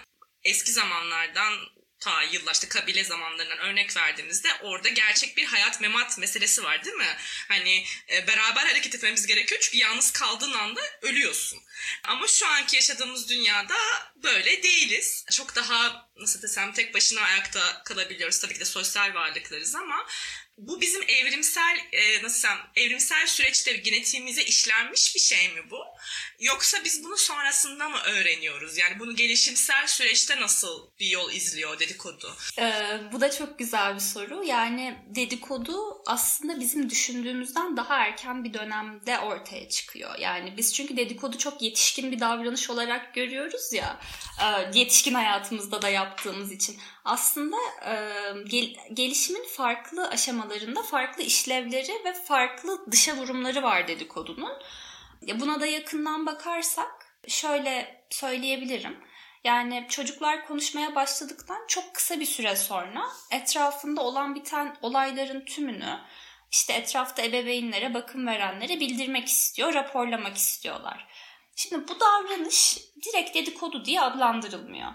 Eski 0.45 0.73
zamanlardan 0.73 1.55
ta 2.03 2.23
yıllar 2.23 2.59
kabile 2.69 3.05
zamanlarından 3.05 3.59
örnek 3.59 3.97
verdiğimizde 3.97 4.49
orada 4.61 4.89
gerçek 4.89 5.37
bir 5.37 5.45
hayat 5.45 5.81
memat 5.81 6.19
meselesi 6.19 6.63
var 6.63 6.85
değil 6.85 6.97
mi? 6.97 7.17
Hani 7.49 7.85
e, 8.13 8.27
beraber 8.27 8.67
hareket 8.67 8.95
etmemiz 8.95 9.27
gerekiyor 9.27 9.61
çünkü 9.61 9.79
yalnız 9.79 10.13
kaldığın 10.13 10.53
anda 10.53 10.81
ölüyorsun. 11.03 11.59
Ama 12.05 12.29
şu 12.29 12.47
anki 12.47 12.77
yaşadığımız 12.77 13.29
dünyada 13.29 13.75
böyle 14.17 14.63
değiliz. 14.63 15.25
Çok 15.33 15.57
daha 15.57 16.09
nasıl 16.17 16.43
desem 16.43 16.73
tek 16.73 16.95
başına 16.95 17.21
ayakta 17.21 17.83
kalabiliyoruz. 17.85 18.39
Tabii 18.39 18.55
ki 18.55 18.61
de 18.61 18.65
sosyal 18.65 19.15
varlıklarız 19.15 19.75
ama 19.75 20.07
bu 20.59 20.81
bizim 20.81 21.03
evrimsel 21.03 21.77
e, 21.93 22.23
nasıl 22.23 22.43
desem 22.43 22.59
evrimsel 22.77 23.27
süreçte 23.27 23.73
genetiğimize 23.73 24.43
işlenmiş 24.43 25.15
bir 25.15 25.21
şey 25.21 25.49
mi 25.49 25.71
bu? 25.71 25.79
Yoksa 26.41 26.79
biz 26.85 27.05
bunu 27.05 27.17
sonrasında 27.17 27.89
mı 27.89 27.97
öğreniyoruz? 27.99 28.79
Yani 28.79 28.99
bunu 28.99 29.17
gelişimsel 29.17 29.87
süreçte 29.87 30.41
nasıl 30.41 30.91
bir 31.01 31.07
yol 31.07 31.33
izliyor 31.33 31.79
dedikodu? 31.79 32.37
Ee, 32.59 33.01
bu 33.13 33.21
da 33.21 33.31
çok 33.31 33.59
güzel 33.59 33.95
bir 33.95 34.01
soru. 34.01 34.45
Yani 34.45 34.99
dedikodu 35.15 36.03
aslında 36.07 36.61
bizim 36.61 36.91
düşündüğümüzden 36.91 37.77
daha 37.77 37.97
erken 37.97 38.45
bir 38.45 38.55
dönemde 38.55 39.19
ortaya 39.19 39.69
çıkıyor. 39.69 40.19
Yani 40.19 40.57
biz 40.57 40.75
çünkü 40.75 40.97
dedikodu 40.97 41.39
çok 41.39 41.63
yetişkin 41.63 42.13
bir 42.13 42.21
davranış 42.21 42.71
olarak 42.71 43.15
görüyoruz 43.15 43.73
ya. 43.73 44.01
E, 44.41 44.79
yetişkin 44.79 45.15
hayatımızda 45.15 45.83
da 45.83 45.89
yaptığımız 45.89 46.53
için. 46.53 46.79
Aslında 47.05 47.57
e, 47.87 47.95
gel, 48.47 48.75
gelişimin 48.93 49.45
farklı 49.45 50.09
aşamalarında 50.09 50.83
farklı 50.83 51.23
işlevleri 51.23 52.05
ve 52.05 52.13
farklı 52.13 52.87
dışa 52.91 53.17
vurumları 53.17 53.63
var 53.63 53.89
dedikodunun. 53.89 54.53
Buna 55.41 55.61
da 55.61 55.67
yakından 55.67 56.27
bakarsak 56.27 57.17
şöyle 57.29 58.05
söyleyebilirim. 58.11 58.99
Yani 59.45 59.87
çocuklar 59.89 60.47
konuşmaya 60.47 60.95
başladıktan 60.95 61.67
çok 61.69 61.95
kısa 61.95 62.21
bir 62.21 62.27
süre 62.27 62.57
sonra 62.57 63.03
etrafında 63.31 64.03
olan 64.03 64.35
biten 64.35 64.77
olayların 64.83 65.45
tümünü 65.45 65.99
işte 66.51 66.73
etrafta 66.73 67.23
ebeveynlere, 67.23 67.95
bakım 67.95 68.27
verenlere 68.27 68.81
bildirmek 68.81 69.29
istiyor, 69.29 69.75
raporlamak 69.75 70.37
istiyorlar. 70.37 71.09
Şimdi 71.57 71.89
bu 71.89 72.01
davranış 72.01 72.79
direkt 73.03 73.35
dedikodu 73.35 73.85
diye 73.85 74.01
adlandırılmıyor. 74.01 74.93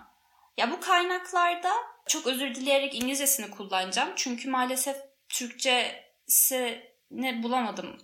Ya 0.57 0.71
bu 0.71 0.79
kaynaklarda 0.79 1.73
çok 2.07 2.27
özür 2.27 2.55
dileyerek 2.55 2.95
İngilizcesini 2.95 3.51
kullanacağım. 3.51 4.09
Çünkü 4.15 4.49
maalesef 4.49 4.97
Türkçesini 5.29 6.83
bulamadım 7.43 7.97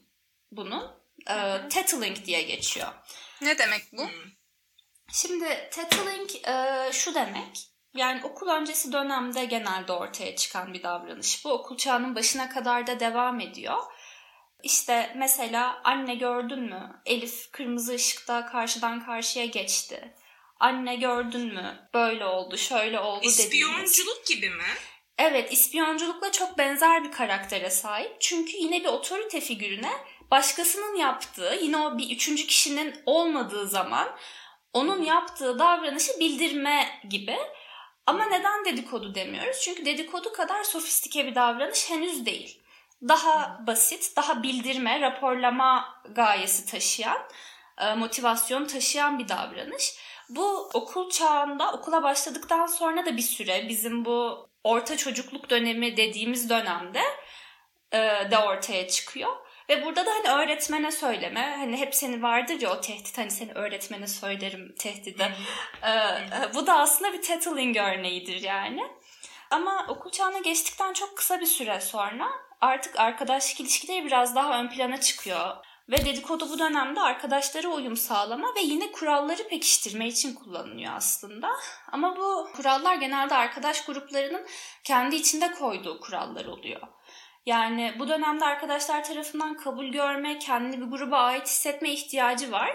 bunun. 0.51 1.03
Ee, 1.29 1.67
tattling 1.69 2.25
diye 2.25 2.41
geçiyor. 2.41 2.87
Ne 3.41 3.57
demek 3.57 3.81
bu? 3.91 4.07
Şimdi 5.13 5.69
tattling 5.71 6.29
e, 6.47 6.89
şu 6.91 7.15
demek. 7.15 7.69
Yani 7.95 8.23
okul 8.23 8.47
öncesi 8.47 8.91
dönemde 8.91 9.45
genelde 9.45 9.91
ortaya 9.93 10.35
çıkan 10.35 10.73
bir 10.73 10.83
davranış. 10.83 11.45
Bu 11.45 11.51
okul 11.51 11.77
çağının 11.77 12.15
başına 12.15 12.49
kadar 12.49 12.87
da 12.87 12.99
devam 12.99 13.39
ediyor. 13.39 13.77
İşte 14.63 15.13
mesela 15.15 15.81
anne 15.83 16.15
gördün 16.15 16.59
mü? 16.59 17.01
Elif 17.05 17.51
kırmızı 17.51 17.93
ışıkta 17.93 18.45
karşıdan 18.45 19.05
karşıya 19.05 19.45
geçti. 19.45 20.15
Anne 20.63 20.95
gördün 20.95 21.53
mü? 21.53 21.89
Böyle 21.93 22.25
oldu, 22.25 22.57
şöyle 22.57 22.99
oldu 22.99 23.25
İspiyonculuk 23.25 24.25
gibi 24.27 24.49
mi? 24.49 24.63
Evet, 25.17 25.53
ispiyonculukla 25.53 26.31
çok 26.31 26.57
benzer 26.57 27.03
bir 27.03 27.11
karaktere 27.11 27.69
sahip. 27.69 28.15
Çünkü 28.19 28.57
yine 28.57 28.79
bir 28.79 28.85
otorite 28.85 29.41
figürüne 29.41 29.91
başkasının 30.31 30.95
yaptığı, 30.95 31.59
yine 31.61 31.77
o 31.77 31.97
bir 31.97 32.15
üçüncü 32.15 32.47
kişinin 32.47 32.95
olmadığı 33.05 33.67
zaman 33.67 34.15
onun 34.73 35.03
yaptığı 35.03 35.59
davranışı 35.59 36.19
bildirme 36.19 37.01
gibi. 37.09 37.37
Ama 38.05 38.25
neden 38.25 38.65
dedikodu 38.65 39.15
demiyoruz? 39.15 39.61
Çünkü 39.61 39.85
dedikodu 39.85 40.33
kadar 40.33 40.63
sofistike 40.63 41.25
bir 41.25 41.35
davranış 41.35 41.89
henüz 41.89 42.25
değil. 42.25 42.61
Daha 43.07 43.63
basit, 43.67 44.15
daha 44.15 44.43
bildirme, 44.43 45.01
raporlama 45.01 46.01
gayesi 46.09 46.65
taşıyan, 46.65 47.27
e, 47.81 47.93
motivasyon 47.93 48.65
taşıyan 48.65 49.19
bir 49.19 49.27
davranış. 49.27 49.95
Bu 50.35 50.69
okul 50.73 51.09
çağında, 51.09 51.71
okula 51.71 52.03
başladıktan 52.03 52.65
sonra 52.65 53.05
da 53.05 53.17
bir 53.17 53.21
süre 53.21 53.65
bizim 53.69 54.05
bu 54.05 54.49
orta 54.63 54.97
çocukluk 54.97 55.49
dönemi 55.49 55.97
dediğimiz 55.97 56.49
dönemde 56.49 57.01
e, 57.91 57.99
de 58.31 58.37
ortaya 58.37 58.87
çıkıyor. 58.87 59.31
Ve 59.69 59.85
burada 59.85 60.05
da 60.05 60.11
hani 60.11 60.41
öğretmene 60.41 60.91
söyleme. 60.91 61.55
Hani 61.57 61.77
hep 61.77 61.95
seni 61.95 62.23
vardır 62.23 62.61
ya 62.61 62.73
o 62.73 62.81
tehdit. 62.81 63.17
Hani 63.17 63.31
seni 63.31 63.51
öğretmene 63.51 64.07
söylerim 64.07 64.75
tehdidi. 64.79 65.31
ee, 65.83 66.53
bu 66.55 66.67
da 66.67 66.79
aslında 66.79 67.13
bir 67.13 67.21
tattling 67.21 67.77
örneğidir 67.77 68.41
yani. 68.41 68.83
Ama 69.51 69.85
okul 69.89 70.11
çağına 70.11 70.39
geçtikten 70.39 70.93
çok 70.93 71.17
kısa 71.17 71.41
bir 71.41 71.45
süre 71.45 71.81
sonra 71.81 72.27
artık 72.61 72.99
arkadaşlık 72.99 73.59
ilişkileri 73.59 74.05
biraz 74.05 74.35
daha 74.35 74.59
ön 74.59 74.69
plana 74.69 75.01
çıkıyor. 75.01 75.55
Ve 75.89 76.05
dedikodu 76.05 76.49
bu 76.49 76.59
dönemde 76.59 77.01
arkadaşlara 77.01 77.67
uyum 77.67 77.97
sağlama 77.97 78.47
ve 78.55 78.61
yine 78.61 78.91
kuralları 78.91 79.47
pekiştirme 79.47 80.07
için 80.07 80.33
kullanılıyor 80.33 80.93
aslında. 80.95 81.49
Ama 81.91 82.17
bu 82.17 82.47
kurallar 82.55 82.95
genelde 82.95 83.35
arkadaş 83.35 83.85
gruplarının 83.85 84.47
kendi 84.83 85.15
içinde 85.15 85.51
koyduğu 85.51 85.99
kurallar 85.99 86.45
oluyor. 86.45 86.81
Yani 87.45 87.95
bu 87.99 88.07
dönemde 88.07 88.45
arkadaşlar 88.45 89.03
tarafından 89.03 89.57
kabul 89.57 89.85
görme, 89.85 90.39
kendini 90.39 90.81
bir 90.81 90.97
gruba 90.97 91.17
ait 91.17 91.47
hissetme 91.47 91.89
ihtiyacı 91.89 92.51
var. 92.51 92.71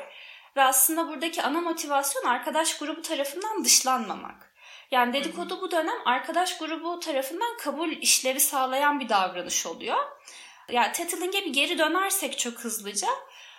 Ve 0.57 0.63
aslında 0.63 1.09
buradaki 1.09 1.43
ana 1.43 1.61
motivasyon 1.61 2.25
arkadaş 2.25 2.79
grubu 2.79 3.03
tarafından 3.03 3.65
dışlanmamak. 3.65 4.55
Yani 4.91 5.13
dedikodu 5.13 5.61
bu 5.61 5.71
dönem 5.71 5.97
arkadaş 6.05 6.59
grubu 6.59 7.01
tarafından 7.01 7.57
kabul 7.57 7.89
işlevi 7.89 8.41
sağlayan 8.41 9.01
bir 9.01 9.09
davranış 9.09 9.67
oluyor. 9.67 9.99
Yani 10.71 10.93
Tattling'e 10.93 11.45
bir 11.45 11.53
geri 11.53 11.79
dönersek 11.79 12.39
çok 12.39 12.55
hızlıca 12.55 13.09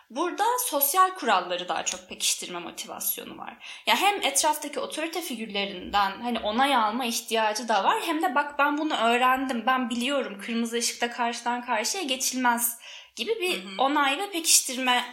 Burada 0.10 0.44
sosyal 0.66 1.10
kuralları 1.10 1.70
daha 1.70 1.86
çok 1.86 2.10
pekiştirme 2.10 2.60
motivasyonu 2.60 3.38
var. 3.38 3.82
Ya 3.86 3.96
hem 3.96 4.22
etraftaki 4.22 4.80
otorite 4.80 5.22
figürlerinden 5.22 6.22
hani 6.22 6.40
onay 6.40 6.76
alma 6.76 7.06
ihtiyacı 7.06 7.68
da 7.68 7.84
var 7.84 8.02
hem 8.06 8.22
de 8.22 8.36
bak 8.36 8.60
ben 8.60 8.78
bunu 8.78 8.96
öğrendim, 8.96 9.64
ben 9.66 9.90
biliyorum 9.90 10.42
kırmızı 10.42 10.78
ışıkta 10.78 11.12
karşıdan 11.12 11.66
karşıya 11.66 12.04
geçilmez 12.04 12.80
gibi 13.16 13.40
bir 13.42 13.78
onay 13.78 14.18
ve 14.18 14.32
pekiştirme 14.32 15.04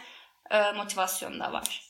e, 0.51 0.71
motivasyonu 0.71 1.39
da 1.39 1.53
var. 1.53 1.86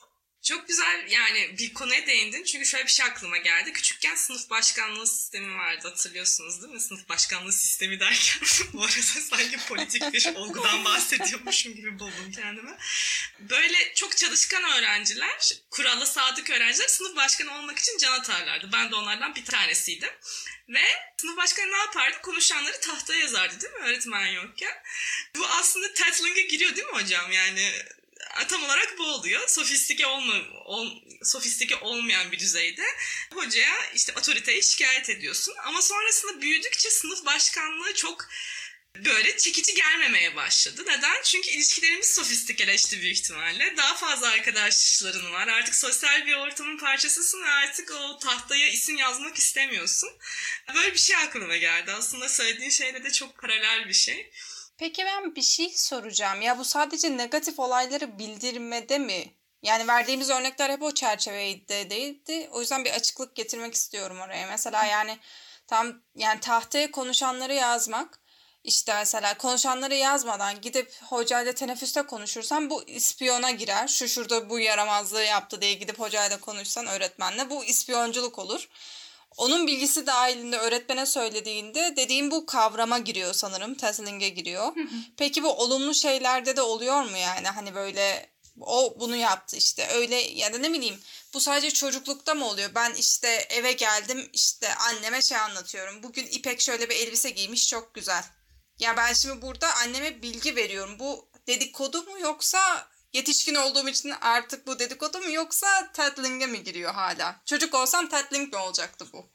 Çok 0.47 0.67
güzel 0.67 1.05
yani 1.09 1.55
bir 1.59 1.73
konuya 1.73 2.07
değindin 2.07 2.43
çünkü 2.43 2.65
şöyle 2.65 2.85
bir 2.85 2.91
şey 2.91 3.05
aklıma 3.05 3.37
geldi. 3.37 3.73
Küçükken 3.73 4.15
sınıf 4.15 4.49
başkanlığı 4.49 5.07
sistemi 5.07 5.57
vardı 5.57 5.87
hatırlıyorsunuz 5.87 6.61
değil 6.61 6.73
mi? 6.73 6.79
Sınıf 6.79 7.09
başkanlığı 7.09 7.51
sistemi 7.51 7.99
derken 7.99 8.41
bu 8.73 8.83
arada 8.83 9.01
sanki 9.01 9.57
politik 9.67 10.13
bir 10.13 10.25
olgudan 10.35 10.85
bahsediyormuşum 10.85 11.75
gibi 11.75 11.99
buldum 11.99 12.31
kendimi. 12.35 12.77
Böyle 13.39 13.93
çok 13.93 14.17
çalışkan 14.17 14.63
öğrenciler, 14.63 15.51
kurala 15.69 16.05
sadık 16.05 16.49
öğrenciler 16.49 16.87
sınıf 16.87 17.15
başkanı 17.15 17.57
olmak 17.57 17.79
için 17.79 17.97
can 17.97 18.19
atarlardı. 18.19 18.69
Ben 18.73 18.91
de 18.91 18.95
onlardan 18.95 19.35
bir 19.35 19.45
tanesiydim. 19.45 20.11
Ve 20.69 20.85
sınıf 21.17 21.37
başkanı 21.37 21.71
ne 21.71 21.77
yapardı? 21.77 22.21
Konuşanları 22.21 22.79
tahtaya 22.79 23.19
yazardı 23.19 23.61
değil 23.61 23.73
mi 23.73 23.79
öğretmen 23.79 24.27
yokken? 24.27 24.83
Bu 25.35 25.47
aslında 25.47 25.93
tattling'e 25.93 26.41
giriyor 26.41 26.75
değil 26.75 26.87
mi 26.87 26.93
hocam? 26.93 27.31
Yani 27.31 27.73
tam 28.47 28.63
olarak 28.63 28.95
bu 28.97 29.03
oluyor. 29.03 29.47
Sofistike 29.47 30.05
olma, 30.05 30.33
ol, 30.65 30.91
sofistike 31.23 31.75
olmayan 31.75 32.31
bir 32.31 32.39
düzeyde 32.39 32.85
hocaya 33.33 33.91
işte 33.95 34.13
otoriteye 34.17 34.61
şikayet 34.61 35.09
ediyorsun. 35.09 35.53
Ama 35.65 35.81
sonrasında 35.81 36.41
büyüdükçe 36.41 36.89
sınıf 36.89 37.25
başkanlığı 37.25 37.93
çok 37.93 38.29
böyle 39.05 39.37
çekici 39.37 39.73
gelmemeye 39.73 40.35
başladı. 40.35 40.83
Neden? 40.87 41.21
Çünkü 41.23 41.49
ilişkilerimiz 41.49 42.15
sofistikeleşti 42.15 43.01
büyük 43.01 43.17
ihtimalle. 43.17 43.73
Daha 43.77 43.95
fazla 43.95 44.27
arkadaşların 44.27 45.33
var. 45.33 45.47
Artık 45.47 45.75
sosyal 45.75 46.25
bir 46.25 46.33
ortamın 46.33 46.77
parçasısın 46.77 47.43
ve 47.43 47.49
artık 47.49 47.91
o 47.91 48.19
tahtaya 48.19 48.67
isim 48.69 48.97
yazmak 48.97 49.37
istemiyorsun. 49.37 50.09
Böyle 50.75 50.93
bir 50.93 50.99
şey 50.99 51.15
aklıma 51.15 51.57
geldi. 51.57 51.91
Aslında 51.91 52.29
söylediğin 52.29 52.69
şeyle 52.69 53.03
de 53.03 53.11
çok 53.11 53.37
paralel 53.37 53.87
bir 53.87 53.93
şey. 53.93 54.31
Peki 54.77 55.05
ben 55.05 55.35
bir 55.35 55.41
şey 55.41 55.69
soracağım. 55.69 56.41
Ya 56.41 56.57
bu 56.59 56.65
sadece 56.65 57.17
negatif 57.17 57.59
olayları 57.59 58.19
bildirmede 58.19 58.97
mi? 58.97 59.33
Yani 59.61 59.87
verdiğimiz 59.87 60.29
örnekler 60.29 60.69
hep 60.69 60.81
o 60.81 60.93
çerçevede 60.93 61.89
değildi. 61.89 62.49
O 62.51 62.61
yüzden 62.61 62.85
bir 62.85 62.91
açıklık 62.91 63.35
getirmek 63.35 63.73
istiyorum 63.73 64.19
oraya. 64.19 64.47
Mesela 64.47 64.85
yani 64.85 65.17
Tam 65.67 66.01
yani 66.15 66.39
tahtaya 66.39 66.91
konuşanları 66.91 67.53
yazmak 67.53 68.19
işte 68.63 68.93
mesela 68.93 69.37
konuşanları 69.37 69.95
yazmadan 69.95 70.61
gidip 70.61 70.93
hocayla 71.03 71.53
teneffüste 71.53 72.01
konuşursan 72.01 72.69
bu 72.69 72.83
ispiyona 72.83 73.51
girer. 73.51 73.87
Şu 73.87 74.07
şurada 74.07 74.49
bu 74.49 74.59
yaramazlığı 74.59 75.23
yaptı 75.23 75.61
diye 75.61 75.73
gidip 75.73 75.99
hocayla 75.99 76.39
konuşsan 76.39 76.87
öğretmenle 76.87 77.49
bu 77.49 77.65
ispiyonculuk 77.65 78.39
olur. 78.39 78.69
Onun 79.37 79.67
bilgisi 79.67 80.07
dahilinde 80.07 80.57
öğretmene 80.57 81.05
söylediğinde 81.05 81.93
dediğim 81.95 82.31
bu 82.31 82.45
kavrama 82.45 82.99
giriyor 82.99 83.33
sanırım. 83.33 83.75
Tasseling'e 83.75 84.29
giriyor. 84.29 84.73
Peki 85.17 85.43
bu 85.43 85.53
olumlu 85.53 85.93
şeylerde 85.93 86.55
de 86.55 86.61
oluyor 86.61 87.03
mu 87.03 87.17
yani? 87.17 87.47
Hani 87.47 87.75
böyle 87.75 88.29
o 88.61 88.95
bunu 88.99 89.15
yaptı 89.15 89.57
işte 89.57 89.87
öyle 89.87 90.15
ya 90.15 90.53
da 90.53 90.57
ne 90.57 90.73
bileyim 90.73 90.99
bu 91.33 91.41
sadece 91.41 91.71
çocuklukta 91.71 92.33
mı 92.33 92.45
oluyor? 92.45 92.69
Ben 92.75 92.93
işte 92.93 93.27
eve 93.49 93.71
geldim 93.71 94.29
işte 94.33 94.75
anneme 94.75 95.21
şey 95.21 95.37
anlatıyorum. 95.37 96.03
Bugün 96.03 96.27
İpek 96.31 96.61
şöyle 96.61 96.89
bir 96.89 96.95
elbise 96.95 97.29
giymiş 97.29 97.69
çok 97.69 97.93
güzel. 97.93 98.23
Ya 98.79 98.97
ben 98.97 99.13
şimdi 99.13 99.41
burada 99.41 99.75
anneme 99.75 100.21
bilgi 100.21 100.55
veriyorum. 100.55 100.99
Bu 100.99 101.29
dedikodu 101.47 102.03
mu 102.03 102.19
yoksa 102.19 102.87
yetişkin 103.13 103.55
olduğum 103.55 103.89
için 103.89 104.13
artık 104.21 104.67
bu 104.67 104.79
dedikodu 104.79 105.19
mu 105.19 105.31
yoksa 105.31 105.91
tatling'e 105.93 106.45
mi 106.47 106.63
giriyor 106.63 106.93
hala? 106.93 107.35
Çocuk 107.45 107.73
olsam 107.73 108.09
tatling 108.09 108.53
mi 108.53 108.59
olacaktı 108.59 109.05
bu? 109.13 109.29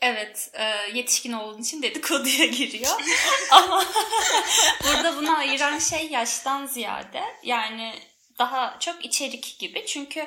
Evet, 0.00 0.50
e, 0.52 0.64
yetişkin 0.94 1.32
olduğun 1.32 1.62
için 1.62 1.82
dedikoduya 1.82 2.46
giriyor. 2.46 2.92
Ama 3.50 3.84
burada 4.84 5.16
bunu 5.16 5.36
ayıran 5.36 5.78
şey 5.78 6.08
yaştan 6.08 6.66
ziyade 6.66 7.22
yani 7.42 7.94
daha 8.38 8.76
çok 8.80 9.04
içerik 9.04 9.58
gibi. 9.58 9.86
Çünkü 9.86 10.26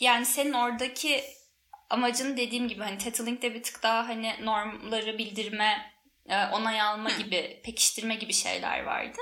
yani 0.00 0.26
senin 0.26 0.52
oradaki 0.52 1.24
amacın 1.90 2.36
dediğim 2.36 2.68
gibi 2.68 2.82
hani 2.82 2.98
Tattling'de 2.98 3.54
bir 3.54 3.62
tık 3.62 3.82
daha 3.82 4.08
hani 4.08 4.36
normları 4.40 5.18
bildirme, 5.18 5.92
e, 6.28 6.46
onay 6.46 6.80
alma 6.80 7.10
gibi, 7.10 7.60
pekiştirme 7.64 8.14
gibi 8.14 8.32
şeyler 8.32 8.82
vardı. 8.82 9.18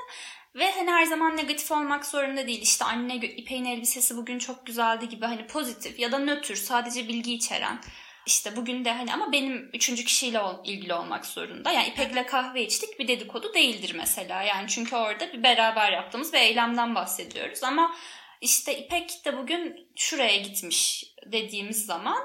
Ve 0.55 0.73
hani 0.73 0.91
her 0.91 1.05
zaman 1.05 1.37
negatif 1.37 1.73
olmak 1.73 2.07
zorunda 2.07 2.47
değil. 2.47 2.63
İşte 2.63 2.85
anne 2.85 3.17
İpek'in 3.17 3.65
elbisesi 3.65 4.17
bugün 4.17 4.39
çok 4.39 4.67
güzeldi 4.67 5.09
gibi 5.09 5.27
hani 5.27 5.47
pozitif 5.47 5.99
ya 5.99 6.13
da 6.13 6.19
nötr 6.19 6.55
sadece 6.55 7.09
bilgi 7.09 7.35
içeren. 7.35 7.81
İşte 8.27 8.57
bugün 8.57 8.85
de 8.85 8.93
hani 8.93 9.15
ama 9.15 9.33
benim 9.33 9.71
üçüncü 9.75 10.05
kişiyle 10.05 10.41
ilgili 10.65 10.95
olmak 10.95 11.27
zorunda. 11.27 11.73
Yani 11.73 11.89
İpek'le 11.89 12.27
kahve 12.27 12.63
içtik 12.63 12.99
bir 12.99 13.09
dedikodu 13.09 13.55
değildir 13.55 13.95
mesela. 13.97 14.43
Yani 14.43 14.69
çünkü 14.69 14.97
orada 14.97 15.33
bir 15.33 15.43
beraber 15.43 15.93
yaptığımız 15.93 16.33
bir 16.33 16.39
eylemden 16.39 16.95
bahsediyoruz. 16.95 17.65
Ama 17.65 17.95
işte 18.41 18.79
İpek 18.79 19.25
de 19.25 19.37
bugün 19.39 19.89
şuraya 19.97 20.37
gitmiş 20.37 21.05
dediğimiz 21.27 21.87
zaman 21.87 22.19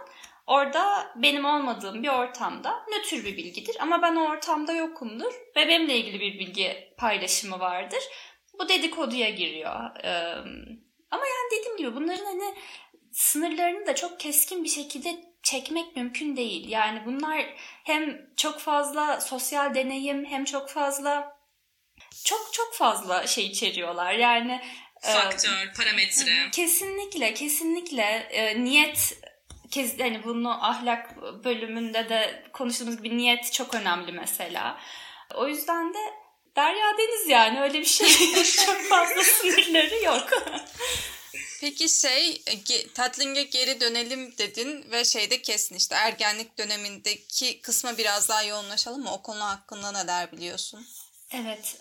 orada 0.47 1.13
benim 1.15 1.45
olmadığım 1.45 2.03
bir 2.03 2.07
ortamda 2.09 2.85
nötr 2.91 3.25
bir 3.25 3.37
bilgidir. 3.37 3.77
Ama 3.79 4.01
ben 4.01 4.15
o 4.15 4.29
ortamda 4.29 4.73
yokumdur 4.73 5.33
ve 5.55 5.67
benimle 5.67 5.97
ilgili 5.97 6.19
bir 6.19 6.39
bilgi 6.39 6.93
paylaşımı 6.97 7.59
vardır. 7.59 7.99
Bu 8.59 8.69
dedikoduya 8.69 9.29
giriyor. 9.29 10.03
Ee, 10.03 10.35
ama 11.11 11.25
yani 11.25 11.59
dediğim 11.59 11.77
gibi 11.77 11.95
bunların 11.95 12.25
hani 12.25 12.55
sınırlarını 13.11 13.87
da 13.87 13.95
çok 13.95 14.19
keskin 14.19 14.63
bir 14.63 14.69
şekilde 14.69 15.15
çekmek 15.43 15.95
mümkün 15.95 16.37
değil. 16.37 16.69
Yani 16.69 17.05
bunlar 17.05 17.45
hem 17.83 18.29
çok 18.37 18.59
fazla 18.59 19.21
sosyal 19.21 19.75
deneyim 19.75 20.25
hem 20.25 20.45
çok 20.45 20.69
fazla 20.69 21.37
çok 22.23 22.53
çok 22.53 22.73
fazla 22.73 23.27
şey 23.27 23.45
içeriyorlar. 23.45 24.13
Yani 24.13 24.61
faktör, 25.01 25.73
parametre. 25.77 26.49
Kesinlikle, 26.51 27.33
kesinlikle 27.33 28.03
e, 28.31 28.63
niyet 28.63 29.19
kez 29.71 30.00
hani 30.00 30.24
bunu 30.24 30.65
ahlak 30.65 31.17
bölümünde 31.43 32.09
de 32.09 32.43
konuştuğumuz 32.53 32.97
gibi 32.97 33.17
niyet 33.17 33.53
çok 33.53 33.74
önemli 33.74 34.12
mesela. 34.12 34.77
O 35.36 35.47
yüzden 35.47 35.93
de 35.93 36.00
Derya 36.55 36.97
Deniz 36.97 37.29
yani 37.29 37.62
öyle 37.62 37.79
bir 37.79 37.86
şey 37.86 38.43
çok 38.65 38.81
fazla 38.81 39.24
sınırları 39.24 40.03
yok. 40.03 40.29
Peki 41.62 41.89
şey 41.89 42.41
ge, 42.65 42.88
Tatling'e 42.93 43.43
geri 43.43 43.81
dönelim 43.81 44.38
dedin 44.38 44.91
ve 44.91 45.05
şeyde 45.05 45.41
kesin 45.41 45.75
işte 45.75 45.95
ergenlik 45.95 46.57
dönemindeki 46.57 47.62
kısma 47.62 47.97
biraz 47.97 48.29
daha 48.29 48.43
yoğunlaşalım 48.43 49.03
mı? 49.03 49.13
O 49.13 49.21
konu 49.21 49.43
hakkında 49.43 49.91
neler 49.91 50.31
biliyorsun? 50.31 50.88
Evet, 51.34 51.79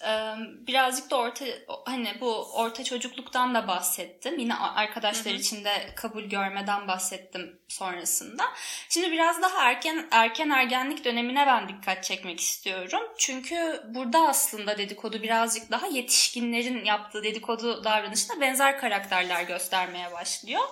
birazcık 0.67 1.11
da 1.11 1.17
orta 1.17 1.45
hani 1.85 2.15
bu 2.21 2.53
orta 2.53 2.85
çocukluktan 2.85 3.55
da 3.55 3.69
bahsettim. 3.69 4.39
Yine 4.39 4.55
arkadaşlar 4.55 5.33
hı 5.33 5.37
hı. 5.37 5.41
için 5.41 5.65
de 5.65 5.91
kabul 5.97 6.23
görmeden 6.23 6.89
bahsettim 6.89 7.61
sonrasında. 7.69 8.45
Şimdi 8.89 9.13
biraz 9.13 9.43
daha 9.43 9.71
erken 9.71 10.09
erken 10.11 10.51
ergenlik 10.51 11.05
dönemine 11.05 11.47
ben 11.47 11.69
dikkat 11.69 12.05
çekmek 12.05 12.41
istiyorum. 12.41 13.01
Çünkü 13.19 13.83
burada 13.89 14.29
aslında 14.29 14.79
dedikodu 14.79 15.23
birazcık 15.23 15.71
daha 15.71 15.87
yetişkinlerin 15.87 16.85
yaptığı 16.85 17.23
dedikodu 17.23 17.85
davranışına 17.85 18.41
benzer 18.41 18.79
karakterler 18.79 19.43
göstermeye 19.43 20.13
başlıyor. 20.13 20.63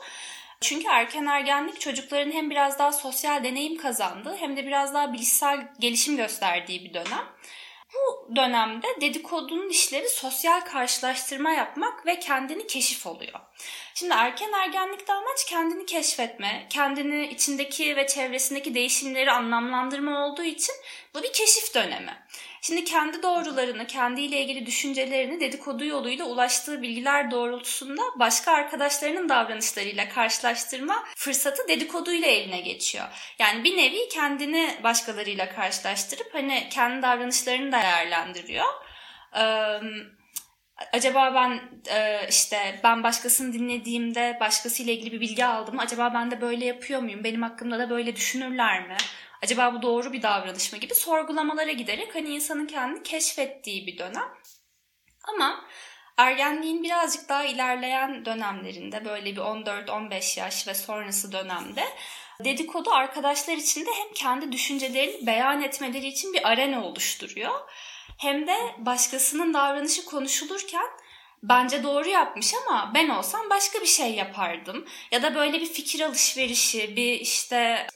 Çünkü 0.61 0.88
erken 0.88 1.27
ergenlik 1.27 1.81
çocukların 1.81 2.33
hem 2.33 2.51
biraz 2.51 2.79
daha 2.79 2.92
sosyal 2.92 3.44
deneyim 3.44 3.77
kazandığı 3.77 4.37
hem 4.37 4.57
de 4.57 4.66
biraz 4.66 4.94
daha 4.94 5.12
bilişsel 5.12 5.68
gelişim 5.79 6.16
gösterdiği 6.16 6.85
bir 6.85 6.94
dönem. 6.94 7.25
Bu 7.94 8.37
dönemde 8.37 8.87
dedikodunun 9.00 9.68
işleri 9.68 10.09
sosyal 10.09 10.61
karşılaştırma 10.61 11.50
yapmak 11.50 12.07
ve 12.07 12.18
kendini 12.18 12.66
keşif 12.66 13.07
oluyor. 13.07 13.40
Şimdi 13.94 14.14
erken 14.14 14.52
ergenlikte 14.52 15.12
amaç 15.12 15.44
kendini 15.46 15.87
keşfetme, 15.87 16.66
kendini 16.70 17.26
içindeki 17.26 17.96
ve 17.96 18.07
çevresindeki 18.07 18.74
değişimleri 18.74 19.30
anlamlandırma 19.30 20.26
olduğu 20.26 20.42
için 20.42 20.74
bu 21.14 21.22
bir 21.22 21.33
keşif 21.33 21.74
dönemi. 21.74 22.26
Şimdi 22.66 22.85
kendi 22.85 23.22
doğrularını, 23.22 23.87
kendiyle 23.87 24.40
ilgili 24.40 24.66
düşüncelerini 24.66 25.40
dedikodu 25.40 25.85
yoluyla 25.85 26.24
ulaştığı 26.24 26.83
bilgiler 26.83 27.31
doğrultusunda 27.31 28.03
başka 28.16 28.53
arkadaşlarının 28.53 29.29
davranışlarıyla 29.29 30.09
karşılaştırma 30.09 31.05
fırsatı 31.16 31.68
dedikoduyla 31.68 32.29
eline 32.29 32.61
geçiyor. 32.61 33.05
Yani 33.38 33.64
bir 33.64 33.77
nevi 33.77 34.09
kendini 34.09 34.79
başkalarıyla 34.83 35.55
karşılaştırıp 35.55 36.35
hani 36.35 36.68
kendi 36.70 37.03
davranışlarını 37.03 37.72
değerlendiriyor. 37.72 38.66
Ee, 39.37 39.81
acaba 40.92 41.35
ben 41.35 41.61
e, 41.96 42.29
işte 42.29 42.81
ben 42.85 43.03
başkasını 43.03 43.53
dinlediğimde 43.53 44.37
başkasıyla 44.40 44.92
ilgili 44.92 45.12
bir 45.12 45.20
bilgi 45.20 45.44
aldım. 45.44 45.79
Acaba 45.79 46.14
ben 46.14 46.31
de 46.31 46.40
böyle 46.40 46.64
yapıyor 46.64 47.00
muyum? 47.00 47.24
Benim 47.24 47.42
hakkımda 47.42 47.79
da 47.79 47.90
böyle 47.90 48.16
düşünürler 48.16 48.88
mi? 48.88 48.96
Acaba 49.42 49.75
bu 49.75 49.83
doğru 49.83 50.12
bir 50.12 50.23
davranış 50.23 50.73
mı 50.73 50.79
gibi 50.79 50.94
sorgulamalara 50.94 51.73
giderek 51.73 52.14
hani 52.14 52.29
insanın 52.29 52.66
kendini 52.66 53.03
keşfettiği 53.03 53.87
bir 53.87 53.99
dönem. 53.99 54.29
Ama 55.25 55.64
ergenliğin 56.16 56.83
birazcık 56.83 57.29
daha 57.29 57.44
ilerleyen 57.44 58.25
dönemlerinde 58.25 59.05
böyle 59.05 59.25
bir 59.25 59.40
14-15 59.40 60.40
yaş 60.40 60.68
ve 60.68 60.75
sonrası 60.75 61.33
dönemde 61.33 61.85
dedikodu 62.44 62.90
arkadaşlar 62.90 63.57
için 63.57 63.87
de 63.87 63.90
hem 63.97 64.12
kendi 64.14 64.53
düşüncelerini 64.53 65.27
beyan 65.27 65.62
etmeleri 65.62 66.07
için 66.07 66.33
bir 66.33 66.49
arena 66.49 66.85
oluşturuyor. 66.85 67.61
Hem 68.18 68.47
de 68.47 68.57
başkasının 68.79 69.55
davranışı 69.55 70.05
konuşulurken 70.05 70.87
bence 71.42 71.83
doğru 71.83 72.09
yapmış 72.09 72.55
ama 72.55 72.92
ben 72.94 73.09
olsam 73.09 73.51
başka 73.51 73.81
bir 73.81 73.87
şey 73.87 74.14
yapardım. 74.14 74.88
Ya 75.11 75.23
da 75.23 75.35
böyle 75.35 75.61
bir 75.61 75.66
fikir 75.66 76.01
alışverişi, 76.01 76.97
bir 76.97 77.20
işte 77.20 77.87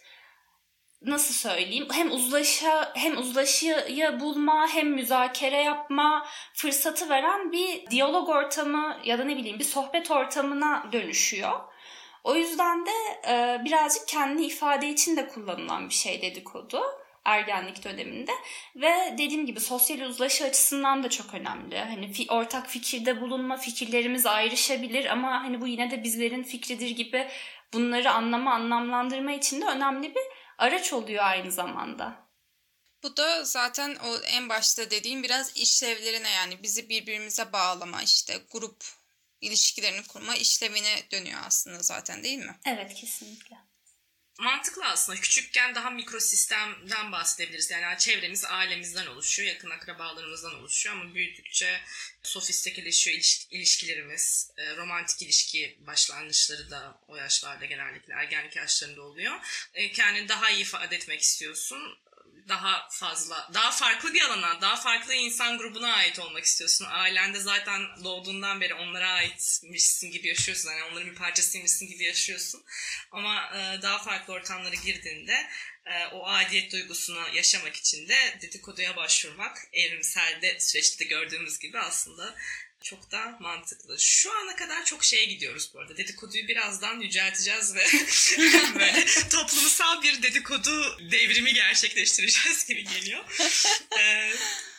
nasıl 1.02 1.34
söyleyeyim 1.34 1.88
hem 1.92 2.12
uzlaşa 2.12 2.92
hem 2.94 3.18
uzlaşıyı 3.18 4.20
bulma 4.20 4.68
hem 4.68 4.88
müzakere 4.88 5.62
yapma 5.62 6.26
fırsatı 6.54 7.08
veren 7.08 7.52
bir 7.52 7.90
diyalog 7.90 8.28
ortamı 8.28 8.96
ya 9.04 9.18
da 9.18 9.24
ne 9.24 9.36
bileyim 9.36 9.58
bir 9.58 9.64
sohbet 9.64 10.10
ortamına 10.10 10.86
dönüşüyor. 10.92 11.60
O 12.24 12.34
yüzden 12.34 12.86
de 12.86 12.90
e, 13.28 13.64
birazcık 13.64 14.08
kendi 14.08 14.42
ifade 14.42 14.88
için 14.88 15.16
de 15.16 15.28
kullanılan 15.28 15.88
bir 15.88 15.94
şey 15.94 16.22
dedikodu 16.22 16.82
ergenlik 17.24 17.84
döneminde 17.84 18.32
ve 18.76 19.14
dediğim 19.18 19.46
gibi 19.46 19.60
sosyal 19.60 20.00
uzlaşı 20.00 20.44
açısından 20.44 21.02
da 21.02 21.10
çok 21.10 21.34
önemli. 21.34 21.78
Hani 21.78 22.12
fi, 22.12 22.26
ortak 22.30 22.66
fikirde 22.66 23.20
bulunma, 23.20 23.56
fikirlerimiz 23.56 24.26
ayrışabilir 24.26 25.06
ama 25.06 25.44
hani 25.44 25.60
bu 25.60 25.66
yine 25.66 25.90
de 25.90 26.04
bizlerin 26.04 26.42
fikridir 26.42 26.90
gibi 26.90 27.28
bunları 27.72 28.10
anlama, 28.10 28.54
anlamlandırma 28.54 29.32
için 29.32 29.60
de 29.60 29.66
önemli 29.66 30.14
bir 30.14 30.22
araç 30.58 30.92
oluyor 30.92 31.24
aynı 31.24 31.52
zamanda. 31.52 32.28
Bu 33.02 33.16
da 33.16 33.44
zaten 33.44 33.96
o 33.96 34.16
en 34.16 34.48
başta 34.48 34.90
dediğim 34.90 35.22
biraz 35.22 35.56
işlevlerine 35.56 36.30
yani 36.30 36.62
bizi 36.62 36.88
birbirimize 36.88 37.52
bağlama 37.52 38.02
işte 38.02 38.40
grup 38.50 38.84
ilişkilerini 39.40 40.06
kurma 40.06 40.36
işlevine 40.36 41.10
dönüyor 41.10 41.40
aslında 41.44 41.82
zaten 41.82 42.22
değil 42.22 42.38
mi? 42.38 42.58
Evet 42.66 42.94
kesinlikle. 42.94 43.56
Mantıklı 44.38 44.86
aslında. 44.86 45.20
Küçükken 45.20 45.74
daha 45.74 45.90
mikrosistemden 45.90 47.12
bahsedebiliriz. 47.12 47.70
Yani 47.70 47.98
çevremiz 47.98 48.44
ailemizden 48.44 49.06
oluşuyor, 49.06 49.48
yakın 49.48 49.70
akrabalarımızdan 49.70 50.54
oluşuyor 50.54 50.96
ama 50.96 51.14
büyüdükçe 51.14 51.80
sofistikeleşiyor 52.22 53.16
ilişkilerimiz. 53.50 54.50
E, 54.56 54.76
romantik 54.76 55.22
ilişki 55.22 55.78
başlangıçları 55.86 56.70
da 56.70 57.00
o 57.08 57.16
yaşlarda 57.16 57.64
genellikle 57.64 58.14
ergenlik 58.14 58.56
yaşlarında 58.56 59.02
oluyor. 59.02 59.34
E, 59.74 59.92
kendini 59.92 60.28
daha 60.28 60.50
iyi 60.50 60.62
ifade 60.62 60.96
etmek 60.96 61.20
istiyorsun 61.20 61.98
daha 62.48 62.88
fazla, 62.90 63.48
daha 63.54 63.70
farklı 63.70 64.14
bir 64.14 64.22
alana, 64.22 64.60
daha 64.60 64.76
farklı 64.76 65.14
insan 65.14 65.58
grubuna 65.58 65.92
ait 65.92 66.18
olmak 66.18 66.44
istiyorsun. 66.44 66.86
Ailende 66.90 67.40
zaten 67.40 67.82
doğduğundan 68.04 68.60
beri 68.60 68.74
onlara 68.74 69.10
aitmişsin 69.10 70.10
gibi 70.10 70.28
yaşıyorsun. 70.28 70.70
Yani 70.70 70.84
onların 70.84 71.10
bir 71.10 71.14
parçasıymışsın 71.14 71.88
gibi 71.88 72.04
yaşıyorsun. 72.04 72.64
Ama 73.10 73.50
e, 73.56 73.82
daha 73.82 73.98
farklı 73.98 74.32
ortamlara 74.32 74.74
girdiğinde 74.74 75.46
e, 75.86 76.06
o 76.06 76.26
aidiyet 76.26 76.72
duygusunu 76.72 77.28
yaşamak 77.34 77.76
için 77.76 78.08
de 78.08 78.38
dedikoduya 78.42 78.96
başvurmak 78.96 79.58
evrimselde 79.72 80.60
süreçte 80.60 81.04
de 81.04 81.08
gördüğümüz 81.08 81.58
gibi 81.58 81.78
aslında 81.78 82.34
çok 82.82 83.10
da 83.10 83.36
mantıklı. 83.40 84.00
Şu 84.00 84.32
ana 84.38 84.56
kadar 84.56 84.84
çok 84.84 85.04
şeye 85.04 85.24
gidiyoruz 85.24 85.70
bu 85.74 85.80
arada. 85.80 85.96
Dedikoduyu 85.96 86.48
birazdan 86.48 87.00
yücelteceğiz 87.00 87.74
ve 87.74 87.86
böyle 88.74 89.06
toplumsal 89.30 90.02
bir 90.02 90.22
dedikodu 90.22 90.98
devrimi 91.12 91.54
gerçekleştireceğiz 91.54 92.66
gibi 92.66 92.84
geliyor. 92.84 93.24
Ee, 93.98 94.32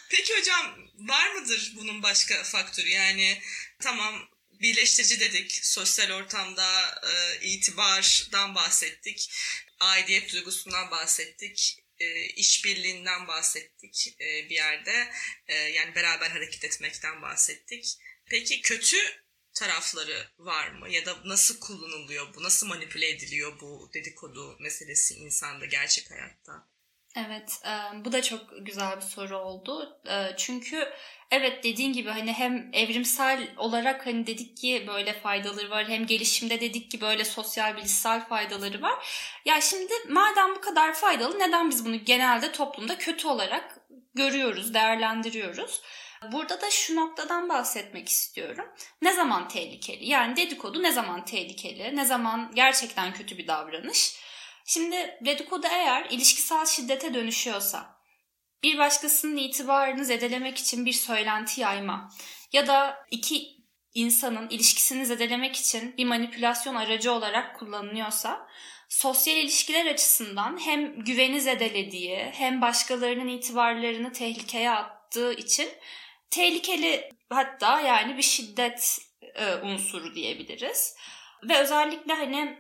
peki 0.10 0.38
hocam 0.38 0.78
var 1.00 1.32
mıdır 1.34 1.74
bunun 1.76 2.04
başka 2.04 2.44
faktörü? 2.44 2.90
Yani 2.90 3.42
tamam 3.80 4.30
birleştirici 4.52 5.20
dedik. 5.20 5.60
Sosyal 5.66 6.12
ortamda 6.12 7.02
e, 7.04 7.46
itibardan 7.46 8.56
bahsettik. 8.56 9.32
Aidiyet 9.80 10.34
duygusundan 10.34 10.92
bahsettik 10.92 11.79
e, 12.00 12.26
işbirliğinden 12.26 13.28
bahsettik 13.28 14.16
e, 14.22 14.50
bir 14.50 14.56
yerde. 14.56 15.12
E, 15.48 15.56
yani 15.56 15.96
beraber 15.96 16.30
hareket 16.30 16.64
etmekten 16.64 17.22
bahsettik. 17.22 17.98
Peki 18.26 18.62
kötü 18.62 18.98
tarafları 19.54 20.28
var 20.38 20.70
mı? 20.70 20.90
Ya 20.90 21.06
da 21.06 21.16
nasıl 21.26 21.60
kullanılıyor 21.60 22.34
bu? 22.36 22.44
Nasıl 22.44 22.68
manipüle 22.68 23.10
ediliyor 23.10 23.60
bu 23.62 23.90
dedikodu 23.94 24.58
meselesi 24.60 25.14
insanda, 25.14 25.66
gerçek 25.66 26.12
hayatta? 26.12 26.68
Evet, 27.16 27.52
e, 27.66 28.06
bu 28.06 28.12
da 28.12 28.22
çok 28.22 28.66
güzel 28.66 28.96
bir 28.96 29.02
soru 29.02 29.38
oldu. 29.38 30.02
Çünkü 30.38 30.94
evet 31.32 31.64
dediğin 31.64 31.94
gibi 31.94 32.10
hani 32.10 32.34
hem 32.34 32.70
evrimsel 32.74 33.48
olarak 33.58 34.06
hani 34.06 34.28
dedik 34.28 34.58
ki 34.58 34.86
böyle 34.88 35.14
faydaları 35.14 35.70
var, 35.70 35.90
hem 35.90 36.06
gelişimde 36.06 36.62
dedik 36.62 36.92
ki 36.92 37.02
böyle 37.02 37.26
sosyal 37.26 37.78
bilişsel 37.78 38.28
faydaları 38.28 38.82
var. 38.82 39.08
Ya 39.46 39.62
şimdi 39.62 39.94
madem 40.10 40.56
bu 40.56 40.62
kadar 40.62 40.94
faydalı 40.94 41.40
neden 41.40 41.70
biz 41.70 41.86
bunu 41.86 42.06
genelde 42.06 42.52
toplumda 42.52 42.98
kötü 42.98 43.28
olarak 43.28 43.80
görüyoruz, 44.16 44.74
değerlendiriyoruz? 44.74 45.82
Burada 46.32 46.62
da 46.62 46.72
şu 46.72 46.96
noktadan 46.96 47.50
bahsetmek 47.50 48.10
istiyorum. 48.10 48.66
Ne 49.02 49.14
zaman 49.14 49.48
tehlikeli? 49.48 50.10
Yani 50.10 50.36
dedikodu 50.36 50.84
ne 50.84 50.92
zaman 50.92 51.26
tehlikeli? 51.26 51.96
Ne 51.96 52.06
zaman 52.06 52.52
gerçekten 52.54 53.14
kötü 53.14 53.38
bir 53.38 53.48
davranış? 53.48 54.16
Şimdi 54.66 55.18
dedikodu 55.26 55.68
eğer 55.72 56.06
ilişkisel 56.10 56.66
şiddete 56.66 57.14
dönüşüyorsa, 57.14 57.99
bir 58.64 58.78
başkasının 58.78 59.38
itibarını 59.38 60.06
zedelemek 60.06 60.58
için 60.58 60.86
bir 60.86 60.94
söylenti 60.94 61.62
yayma 61.62 62.10
ya 62.54 62.68
da 62.68 63.06
iki 63.12 63.60
insanın 63.94 64.50
ilişkisini 64.50 65.06
zedelemek 65.06 65.56
için 65.56 65.98
bir 65.98 66.06
manipülasyon 66.06 66.76
aracı 66.76 67.12
olarak 67.12 67.60
kullanılıyorsa, 67.60 68.48
sosyal 68.90 69.38
ilişkiler 69.38 69.86
açısından 69.86 70.66
hem 70.66 71.00
güveni 71.00 71.42
zedelediği 71.42 72.18
hem 72.18 72.62
başkalarının 72.62 73.28
itibarlarını 73.28 74.12
tehlikeye 74.12 74.72
attığı 74.72 75.34
için 75.34 75.70
tehlikeli 76.30 77.10
hatta 77.30 77.82
yani 77.82 78.18
bir 78.18 78.22
şiddet 78.22 78.98
e, 79.36 79.56
unsuru 79.56 80.16
diyebiliriz. 80.16 80.96
Ve 81.44 81.58
özellikle 81.58 82.14
hani 82.14 82.58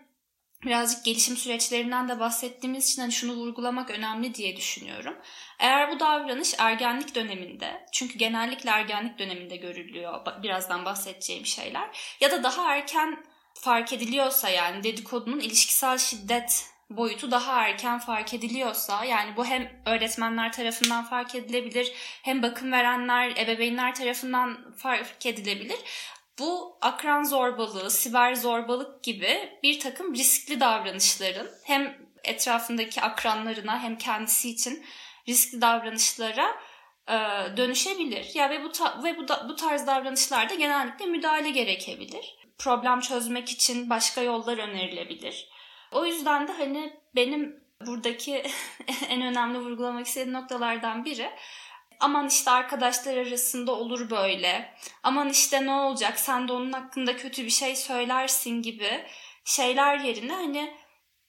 birazcık 0.63 1.05
gelişim 1.05 1.37
süreçlerinden 1.37 2.09
de 2.09 2.19
bahsettiğimiz 2.19 2.89
için 2.89 3.01
hani 3.01 3.11
şunu 3.11 3.33
vurgulamak 3.33 3.89
önemli 3.89 4.35
diye 4.35 4.57
düşünüyorum. 4.57 5.15
Eğer 5.59 5.91
bu 5.91 5.99
davranış 5.99 6.55
ergenlik 6.57 7.15
döneminde, 7.15 7.85
çünkü 7.91 8.17
genellikle 8.17 8.69
ergenlik 8.69 9.19
döneminde 9.19 9.55
görülüyor 9.55 10.25
birazdan 10.43 10.85
bahsedeceğim 10.85 11.45
şeyler 11.45 12.15
ya 12.21 12.31
da 12.31 12.43
daha 12.43 12.75
erken 12.75 13.23
fark 13.53 13.93
ediliyorsa 13.93 14.49
yani 14.49 14.83
dedikodunun 14.83 15.39
ilişkisel 15.39 15.97
şiddet 15.97 16.69
boyutu 16.89 17.31
daha 17.31 17.67
erken 17.67 17.99
fark 17.99 18.33
ediliyorsa 18.33 19.05
yani 19.05 19.37
bu 19.37 19.45
hem 19.45 19.81
öğretmenler 19.85 20.51
tarafından 20.51 21.05
fark 21.05 21.35
edilebilir 21.35 21.91
hem 22.23 22.43
bakım 22.43 22.71
verenler, 22.71 23.29
ebeveynler 23.37 23.95
tarafından 23.95 24.73
fark 24.77 25.25
edilebilir. 25.25 25.79
Bu 26.39 26.77
akran 26.81 27.23
zorbalığı, 27.23 27.91
siber 27.91 28.35
zorbalık 28.35 29.03
gibi 29.03 29.59
bir 29.63 29.79
takım 29.79 30.15
riskli 30.15 30.59
davranışların 30.59 31.49
hem 31.63 31.97
etrafındaki 32.23 33.01
akranlarına 33.01 33.83
hem 33.83 33.97
kendisi 33.97 34.49
için 34.49 34.85
riskli 35.29 35.61
davranışlara 35.61 36.55
e, 37.07 37.17
dönüşebilir. 37.57 38.35
Ya 38.35 38.49
ve 38.49 38.63
bu 38.63 38.71
ta- 38.71 39.03
ve 39.03 39.17
bu 39.17 39.27
da, 39.27 39.49
bu 39.49 39.55
tarz 39.55 39.87
davranışlarda 39.87 40.53
genellikle 40.55 41.05
müdahale 41.05 41.49
gerekebilir. 41.49 42.35
Problem 42.57 42.99
çözmek 42.99 43.49
için 43.49 43.89
başka 43.89 44.21
yollar 44.21 44.57
önerilebilir. 44.57 45.49
O 45.91 46.05
yüzden 46.05 46.47
de 46.47 46.51
hani 46.51 46.93
benim 47.15 47.63
buradaki 47.85 48.43
en 49.09 49.21
önemli 49.21 49.59
vurgulamak 49.59 50.07
istediğim 50.07 50.33
noktalardan 50.33 51.05
biri 51.05 51.31
aman 51.99 52.27
işte 52.27 52.51
arkadaşlar 52.51 53.17
arasında 53.17 53.71
olur 53.71 54.09
böyle. 54.09 54.73
Aman 55.03 55.29
işte 55.29 55.65
ne 55.65 55.71
olacak 55.71 56.19
sen 56.19 56.47
de 56.47 56.53
onun 56.53 56.71
hakkında 56.71 57.17
kötü 57.17 57.45
bir 57.45 57.49
şey 57.49 57.75
söylersin 57.75 58.61
gibi 58.61 59.05
şeyler 59.45 59.99
yerine 59.99 60.33
hani 60.33 60.73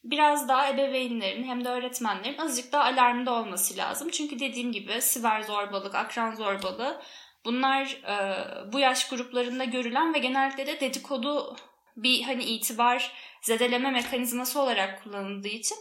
biraz 0.04 0.48
daha 0.48 0.68
ebeveynlerin 0.68 1.44
hem 1.44 1.64
de 1.64 1.68
öğretmenlerin 1.68 2.38
azıcık 2.38 2.72
daha 2.72 2.84
alarmda 2.84 3.32
olması 3.32 3.76
lazım. 3.76 4.10
Çünkü 4.10 4.38
dediğim 4.38 4.72
gibi 4.72 5.02
siber 5.02 5.42
zorbalık, 5.42 5.94
akran 5.94 6.34
zorbalığı 6.34 7.02
bunlar 7.44 7.86
e, 7.86 8.72
bu 8.72 8.78
yaş 8.78 9.08
gruplarında 9.08 9.64
görülen 9.64 10.14
ve 10.14 10.18
genellikle 10.18 10.66
de 10.66 10.80
dedikodu 10.80 11.56
bir 11.96 12.22
hani 12.22 12.44
itibar 12.44 13.12
zedeleme 13.42 13.90
mekanizması 13.90 14.60
olarak 14.60 15.04
kullanıldığı 15.04 15.48
için 15.48 15.78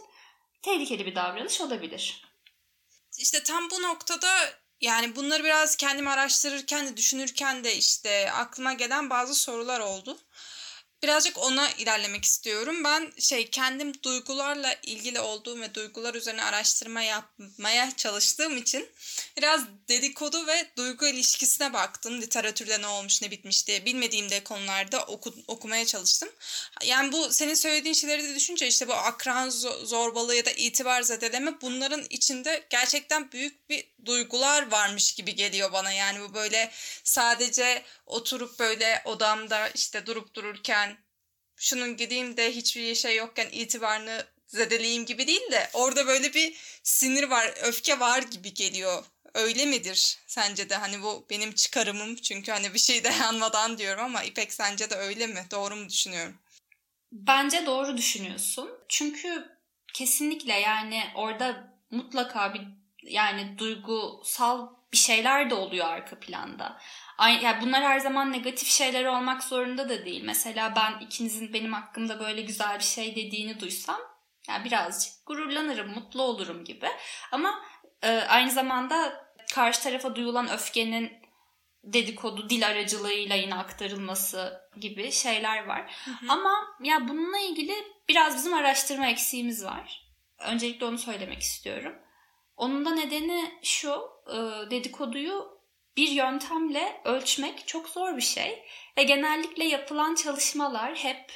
tehlikeli 0.62 1.06
bir 1.06 1.14
davranış 1.14 1.60
olabilir. 1.60 2.24
İşte 3.18 3.42
tam 3.42 3.70
bu 3.70 3.82
noktada 3.82 4.28
yani 4.80 5.16
bunları 5.16 5.44
biraz 5.44 5.76
kendim 5.76 6.08
araştırırken 6.08 6.86
de 6.86 6.96
düşünürken 6.96 7.64
de 7.64 7.76
işte 7.76 8.32
aklıma 8.32 8.72
gelen 8.72 9.10
bazı 9.10 9.34
sorular 9.34 9.80
oldu 9.80 10.18
birazcık 11.02 11.38
ona 11.38 11.70
ilerlemek 11.70 12.24
istiyorum. 12.24 12.84
Ben 12.84 13.12
şey 13.18 13.50
kendim 13.50 13.92
duygularla 14.02 14.76
ilgili 14.82 15.20
olduğum 15.20 15.60
ve 15.60 15.74
duygular 15.74 16.14
üzerine 16.14 16.44
araştırma 16.44 17.02
yapmaya 17.02 17.96
çalıştığım 17.96 18.56
için 18.56 18.88
biraz 19.36 19.60
dedikodu 19.88 20.46
ve 20.46 20.66
duygu 20.76 21.06
ilişkisine 21.06 21.72
baktım. 21.72 22.20
Literatürde 22.20 22.82
ne 22.82 22.86
olmuş 22.86 23.22
ne 23.22 23.30
bitmiş 23.30 23.66
diye 23.66 23.84
bilmediğim 23.84 24.30
de 24.30 24.44
konularda 24.44 25.04
oku, 25.04 25.34
okumaya 25.46 25.86
çalıştım. 25.86 26.28
Yani 26.84 27.12
bu 27.12 27.32
senin 27.32 27.54
söylediğin 27.54 27.94
şeyleri 27.94 28.24
de 28.24 28.34
düşünce 28.34 28.66
işte 28.66 28.88
bu 28.88 28.94
akran 28.94 29.48
zorbalığı 29.84 30.34
ya 30.34 30.44
da 30.44 30.50
itibar 30.50 31.02
zedeleme 31.02 31.60
bunların 31.60 32.04
içinde 32.10 32.66
gerçekten 32.70 33.32
büyük 33.32 33.70
bir 33.70 33.84
duygular 34.04 34.70
varmış 34.70 35.14
gibi 35.14 35.34
geliyor 35.34 35.72
bana. 35.72 35.92
Yani 35.92 36.20
bu 36.20 36.34
böyle 36.34 36.70
sadece 37.04 37.82
oturup 38.10 38.58
böyle 38.58 39.02
odamda 39.04 39.68
işte 39.68 40.06
durup 40.06 40.34
dururken 40.34 40.96
şunun 41.56 41.96
gideyim 41.96 42.36
de 42.36 42.52
hiçbir 42.52 42.94
şey 42.94 43.16
yokken 43.16 43.48
itibarını 43.52 44.26
zedeleyeyim 44.46 45.06
gibi 45.06 45.26
değil 45.26 45.50
de 45.52 45.70
orada 45.72 46.06
böyle 46.06 46.34
bir 46.34 46.56
sinir 46.82 47.22
var, 47.22 47.54
öfke 47.62 48.00
var 48.00 48.22
gibi 48.22 48.54
geliyor. 48.54 49.04
Öyle 49.34 49.66
midir 49.66 50.18
sence 50.26 50.70
de? 50.70 50.74
Hani 50.76 51.02
bu 51.02 51.26
benim 51.30 51.52
çıkarımım 51.52 52.16
çünkü 52.16 52.52
hani 52.52 52.74
bir 52.74 52.78
şey 52.78 53.04
dayanmadan 53.04 53.78
diyorum 53.78 54.04
ama 54.04 54.22
İpek 54.22 54.52
sence 54.52 54.90
de 54.90 54.94
öyle 54.94 55.26
mi? 55.26 55.46
Doğru 55.50 55.76
mu 55.76 55.88
düşünüyorum? 55.88 56.38
Bence 57.12 57.66
doğru 57.66 57.96
düşünüyorsun. 57.96 58.70
Çünkü 58.88 59.48
kesinlikle 59.94 60.52
yani 60.52 61.04
orada 61.14 61.74
mutlaka 61.90 62.54
bir 62.54 62.62
yani 63.02 63.58
duygusal 63.58 64.68
bir 64.92 64.98
şeyler 64.98 65.50
de 65.50 65.54
oluyor 65.54 65.86
arka 65.86 66.20
planda. 66.20 66.80
Yani 67.42 67.58
bunlar 67.60 67.82
her 67.82 67.98
zaman 67.98 68.32
negatif 68.32 68.68
şeyler 68.68 69.04
olmak 69.04 69.44
zorunda 69.44 69.88
da 69.88 70.04
değil. 70.04 70.22
Mesela 70.24 70.76
ben 70.76 71.04
ikinizin 71.06 71.52
benim 71.52 71.72
hakkımda 71.72 72.20
böyle 72.20 72.42
güzel 72.42 72.78
bir 72.78 72.84
şey 72.84 73.16
dediğini 73.16 73.60
duysam 73.60 74.00
yani 74.48 74.64
birazcık 74.64 75.12
gururlanırım, 75.26 75.94
mutlu 75.94 76.22
olurum 76.22 76.64
gibi. 76.64 76.88
Ama 77.32 77.64
e, 78.02 78.08
aynı 78.08 78.50
zamanda 78.50 79.26
karşı 79.54 79.82
tarafa 79.82 80.16
duyulan 80.16 80.48
öfkenin 80.48 81.12
dedikodu 81.84 82.50
dil 82.50 82.66
aracılığıyla 82.66 83.36
yine 83.36 83.54
aktarılması 83.54 84.60
gibi 84.76 85.12
şeyler 85.12 85.66
var. 85.66 85.94
Hı 86.04 86.10
hı. 86.10 86.32
Ama 86.32 86.76
ya 86.82 87.08
bununla 87.08 87.38
ilgili 87.38 87.74
biraz 88.08 88.36
bizim 88.36 88.54
araştırma 88.54 89.06
eksiğimiz 89.06 89.64
var. 89.64 90.06
Öncelikle 90.38 90.86
onu 90.86 90.98
söylemek 90.98 91.40
istiyorum. 91.40 91.94
Onun 92.56 92.84
da 92.84 92.90
nedeni 92.90 93.58
şu, 93.62 94.02
e, 94.32 94.70
dedikoduyu 94.70 95.60
bir 95.96 96.08
yöntemle 96.08 97.00
ölçmek 97.04 97.68
çok 97.68 97.88
zor 97.88 98.16
bir 98.16 98.22
şey 98.22 98.64
ve 98.98 99.02
genellikle 99.02 99.64
yapılan 99.64 100.14
çalışmalar 100.14 100.94
hep 100.94 101.32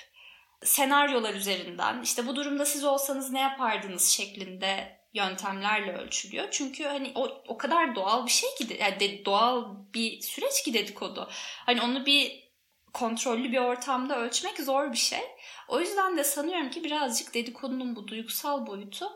senaryolar 0.62 1.34
üzerinden 1.34 2.02
işte 2.02 2.26
bu 2.26 2.36
durumda 2.36 2.64
siz 2.64 2.84
olsanız 2.84 3.30
ne 3.30 3.40
yapardınız 3.40 4.08
şeklinde 4.08 5.00
yöntemlerle 5.14 5.92
ölçülüyor. 5.96 6.48
Çünkü 6.50 6.84
hani 6.84 7.12
o 7.14 7.42
o 7.48 7.58
kadar 7.58 7.94
doğal 7.94 8.26
bir 8.26 8.30
şey 8.30 8.54
ki 8.54 8.76
yani 8.80 9.00
de, 9.00 9.24
doğal 9.24 9.76
bir 9.94 10.20
süreç 10.20 10.62
ki 10.64 10.74
dedikodu. 10.74 11.28
Hani 11.66 11.82
onu 11.82 12.06
bir 12.06 12.44
kontrollü 12.92 13.52
bir 13.52 13.58
ortamda 13.58 14.18
ölçmek 14.18 14.60
zor 14.60 14.92
bir 14.92 14.96
şey. 14.96 15.22
O 15.68 15.80
yüzden 15.80 16.16
de 16.16 16.24
sanıyorum 16.24 16.70
ki 16.70 16.84
birazcık 16.84 17.34
dedikodunun 17.34 17.96
bu 17.96 18.08
duygusal 18.08 18.66
boyutu 18.66 19.06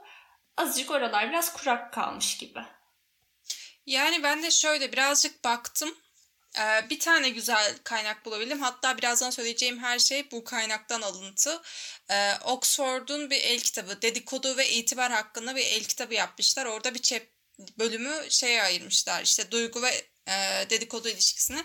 azıcık 0.56 0.90
oralar 0.90 1.28
biraz 1.28 1.52
kurak 1.52 1.92
kalmış 1.92 2.38
gibi. 2.38 2.60
Yani 3.88 4.22
ben 4.22 4.42
de 4.42 4.51
şöyle 4.51 4.92
birazcık 4.92 5.44
baktım. 5.44 5.94
Ee, 6.59 6.90
bir 6.90 7.01
tane 7.01 7.29
güzel 7.29 7.79
kaynak 7.85 8.24
bulabildim. 8.24 8.61
Hatta 8.61 8.98
birazdan 8.98 9.31
söyleyeceğim 9.31 9.79
her 9.79 9.98
şey 9.98 10.31
bu 10.31 10.44
kaynaktan 10.44 11.03
alıntı. 11.03 11.62
Ee, 12.11 12.33
Oxford'un 12.44 13.31
bir 13.31 13.40
el 13.40 13.61
kitabı, 13.61 14.03
dedikodu 14.03 14.57
ve 14.57 14.70
itibar 14.70 15.12
hakkında 15.12 15.57
bir 15.57 15.66
el 15.66 15.85
kitabı 15.85 16.14
yapmışlar. 16.14 16.66
Orada 16.66 16.94
bir 16.94 17.03
çep 17.03 17.33
bölümü 17.79 18.31
şeye 18.31 18.62
ayırmışlar. 18.62 19.22
İşte 19.22 19.51
duygu 19.51 19.83
ve 19.83 20.09
e, 20.27 20.66
dedikodu 20.70 21.09
ilişkisini. 21.09 21.64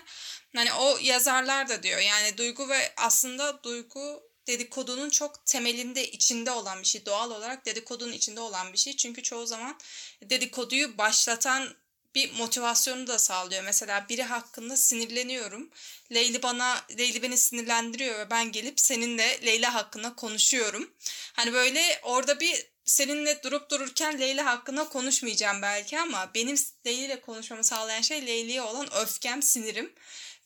Hani 0.56 0.72
o 0.72 0.98
yazarlar 1.02 1.68
da 1.68 1.82
diyor. 1.82 2.00
Yani 2.00 2.38
duygu 2.38 2.68
ve 2.68 2.92
aslında 2.96 3.62
duygu 3.62 4.22
dedikodunun 4.46 5.10
çok 5.10 5.46
temelinde 5.46 6.10
içinde 6.10 6.50
olan 6.50 6.82
bir 6.82 6.86
şey. 6.86 7.06
Doğal 7.06 7.30
olarak 7.30 7.66
dedikodunun 7.66 8.12
içinde 8.12 8.40
olan 8.40 8.72
bir 8.72 8.78
şey. 8.78 8.96
Çünkü 8.96 9.22
çoğu 9.22 9.46
zaman 9.46 9.78
dedikoduyu 10.22 10.98
başlatan 10.98 11.83
bir 12.14 12.32
motivasyonu 12.32 13.06
da 13.06 13.18
sağlıyor. 13.18 13.64
Mesela 13.64 14.06
biri 14.08 14.22
hakkında 14.22 14.76
sinirleniyorum. 14.76 15.70
Leyli 16.12 16.42
bana 16.42 16.84
Leyli 16.98 17.22
beni 17.22 17.38
sinirlendiriyor 17.38 18.18
ve 18.18 18.30
ben 18.30 18.52
gelip 18.52 18.80
seninle 18.80 19.46
Leyla 19.46 19.74
hakkında 19.74 20.14
konuşuyorum. 20.14 20.90
Hani 21.32 21.52
böyle 21.52 22.00
orada 22.02 22.40
bir 22.40 22.66
seninle 22.84 23.42
durup 23.42 23.70
dururken 23.70 24.20
Leyla 24.20 24.46
hakkında 24.46 24.88
konuşmayacağım 24.88 25.62
belki 25.62 26.00
ama 26.00 26.30
benim 26.34 26.56
Leyli 26.86 27.04
ile 27.04 27.20
konuşmamı 27.20 27.64
sağlayan 27.64 28.00
şey 28.00 28.26
Leyli'ye 28.26 28.62
olan 28.62 28.94
öfkem, 28.94 29.42
sinirim. 29.42 29.92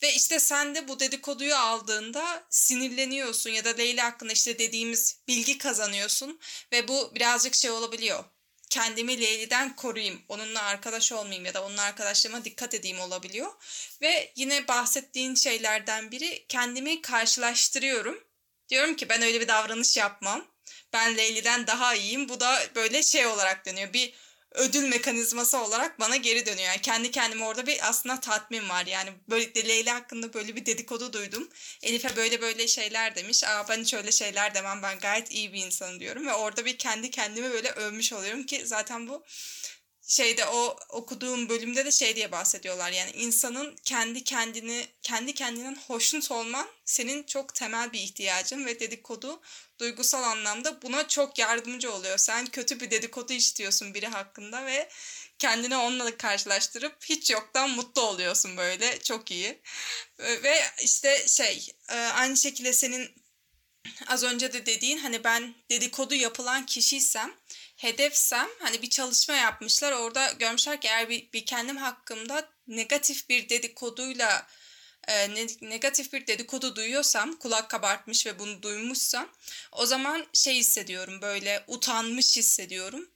Ve 0.01 0.13
işte 0.13 0.39
sen 0.39 0.75
de 0.75 0.87
bu 0.87 0.99
dedikoduyu 0.99 1.55
aldığında 1.55 2.43
sinirleniyorsun 2.49 3.49
ya 3.49 3.65
da 3.65 3.69
Leyla 3.69 4.05
hakkında 4.05 4.33
işte 4.33 4.59
dediğimiz 4.59 5.17
bilgi 5.27 5.57
kazanıyorsun 5.57 6.39
ve 6.71 6.87
bu 6.87 7.11
birazcık 7.15 7.55
şey 7.55 7.71
olabiliyor 7.71 8.23
kendimi 8.69 9.21
Leyli'den 9.21 9.75
koruyayım, 9.75 10.21
onunla 10.29 10.61
arkadaş 10.61 11.11
olmayayım 11.11 11.45
ya 11.45 11.53
da 11.53 11.65
onun 11.65 11.77
arkadaşlığıma 11.77 12.45
dikkat 12.45 12.73
edeyim 12.73 12.99
olabiliyor. 12.99 13.51
Ve 14.01 14.31
yine 14.35 14.67
bahsettiğin 14.67 15.35
şeylerden 15.35 16.11
biri 16.11 16.45
kendimi 16.49 17.01
karşılaştırıyorum. 17.01 18.23
Diyorum 18.69 18.95
ki 18.95 19.09
ben 19.09 19.21
öyle 19.21 19.41
bir 19.41 19.47
davranış 19.47 19.97
yapmam. 19.97 20.45
Ben 20.93 21.17
Leyli'den 21.17 21.67
daha 21.67 21.95
iyiyim. 21.95 22.29
Bu 22.29 22.39
da 22.39 22.61
böyle 22.75 23.03
şey 23.03 23.25
olarak 23.27 23.65
dönüyor. 23.65 23.93
Bir 23.93 24.13
ödül 24.51 24.87
mekanizması 24.87 25.57
olarak 25.57 25.99
bana 25.99 26.15
geri 26.15 26.45
dönüyor. 26.45 26.67
Yani 26.67 26.81
kendi 26.81 27.11
kendime 27.11 27.45
orada 27.45 27.67
bir 27.67 27.89
aslında 27.89 28.19
tatmin 28.19 28.69
var. 28.69 28.85
Yani 28.85 29.09
böyle 29.29 29.67
Leyla 29.67 29.95
hakkında 29.95 30.33
böyle 30.33 30.55
bir 30.55 30.65
dedikodu 30.65 31.13
duydum. 31.13 31.49
Elif'e 31.83 32.15
böyle 32.15 32.41
böyle 32.41 32.67
şeyler 32.67 33.15
demiş. 33.15 33.43
Aa 33.43 33.65
ben 33.69 33.81
hiç 33.81 33.93
öyle 33.93 34.11
şeyler 34.11 34.53
demem. 34.55 34.83
Ben 34.83 34.99
gayet 34.99 35.31
iyi 35.31 35.53
bir 35.53 35.65
insanım 35.65 35.99
diyorum. 35.99 36.27
Ve 36.27 36.33
orada 36.33 36.65
bir 36.65 36.77
kendi 36.77 37.11
kendime 37.11 37.51
böyle 37.51 37.71
övmüş 37.71 38.13
oluyorum 38.13 38.43
ki 38.45 38.61
zaten 38.65 39.07
bu 39.07 39.23
şeyde 40.09 40.45
o 40.45 40.77
okuduğum 40.89 41.49
bölümde 41.49 41.85
de 41.85 41.91
şey 41.91 42.15
diye 42.15 42.31
bahsediyorlar. 42.31 42.91
Yani 42.91 43.11
insanın 43.11 43.75
kendi 43.83 44.23
kendini 44.23 44.87
kendi 45.01 45.33
kendinden 45.33 45.77
hoşnut 45.87 46.31
olman 46.31 46.67
senin 46.85 47.23
çok 47.23 47.55
temel 47.55 47.93
bir 47.93 47.99
ihtiyacın 47.99 48.65
ve 48.65 48.79
dedikodu 48.79 49.41
duygusal 49.79 50.23
anlamda 50.23 50.81
buna 50.81 51.07
çok 51.07 51.39
yardımcı 51.39 51.93
oluyor. 51.93 52.17
Sen 52.17 52.45
kötü 52.45 52.79
bir 52.79 52.91
dedikodu 52.91 53.33
istiyorsun 53.33 53.93
biri 53.93 54.07
hakkında 54.07 54.65
ve 54.65 54.89
kendini 55.39 55.77
onunla 55.77 56.17
karşılaştırıp 56.17 56.95
hiç 57.05 57.29
yoktan 57.29 57.69
mutlu 57.69 58.01
oluyorsun 58.01 58.57
böyle. 58.57 58.99
Çok 58.99 59.31
iyi. 59.31 59.61
Ve 60.19 60.61
işte 60.83 61.27
şey 61.27 61.71
e, 61.89 61.95
aynı 61.95 62.37
şekilde 62.37 62.73
senin 62.73 63.11
az 64.07 64.23
önce 64.23 64.53
de 64.53 64.65
dediğin 64.65 64.97
hani 64.97 65.23
ben 65.23 65.55
dedikodu 65.71 66.15
yapılan 66.15 66.65
kişiysem 66.65 67.33
hedefsem 67.79 68.49
hani 68.59 68.81
bir 68.81 68.89
çalışma 68.89 69.35
yapmışlar 69.35 69.91
orada 69.91 70.31
görmüşler 70.31 70.81
ki 70.81 70.87
eğer 70.87 71.09
bir, 71.09 71.31
bir 71.33 71.45
kendim 71.45 71.77
hakkımda 71.77 72.49
negatif 72.67 73.29
bir 73.29 73.49
dedikoduyla 73.49 74.47
e, 75.07 75.29
negatif 75.61 76.13
bir 76.13 76.27
dedikodu 76.27 76.75
duyuyorsam 76.75 77.35
kulak 77.35 77.69
kabartmış 77.69 78.25
ve 78.25 78.39
bunu 78.39 78.61
duymuşsam 78.61 79.29
o 79.71 79.85
zaman 79.85 80.25
şey 80.33 80.55
hissediyorum 80.55 81.21
böyle 81.21 81.63
utanmış 81.67 82.37
hissediyorum 82.37 83.09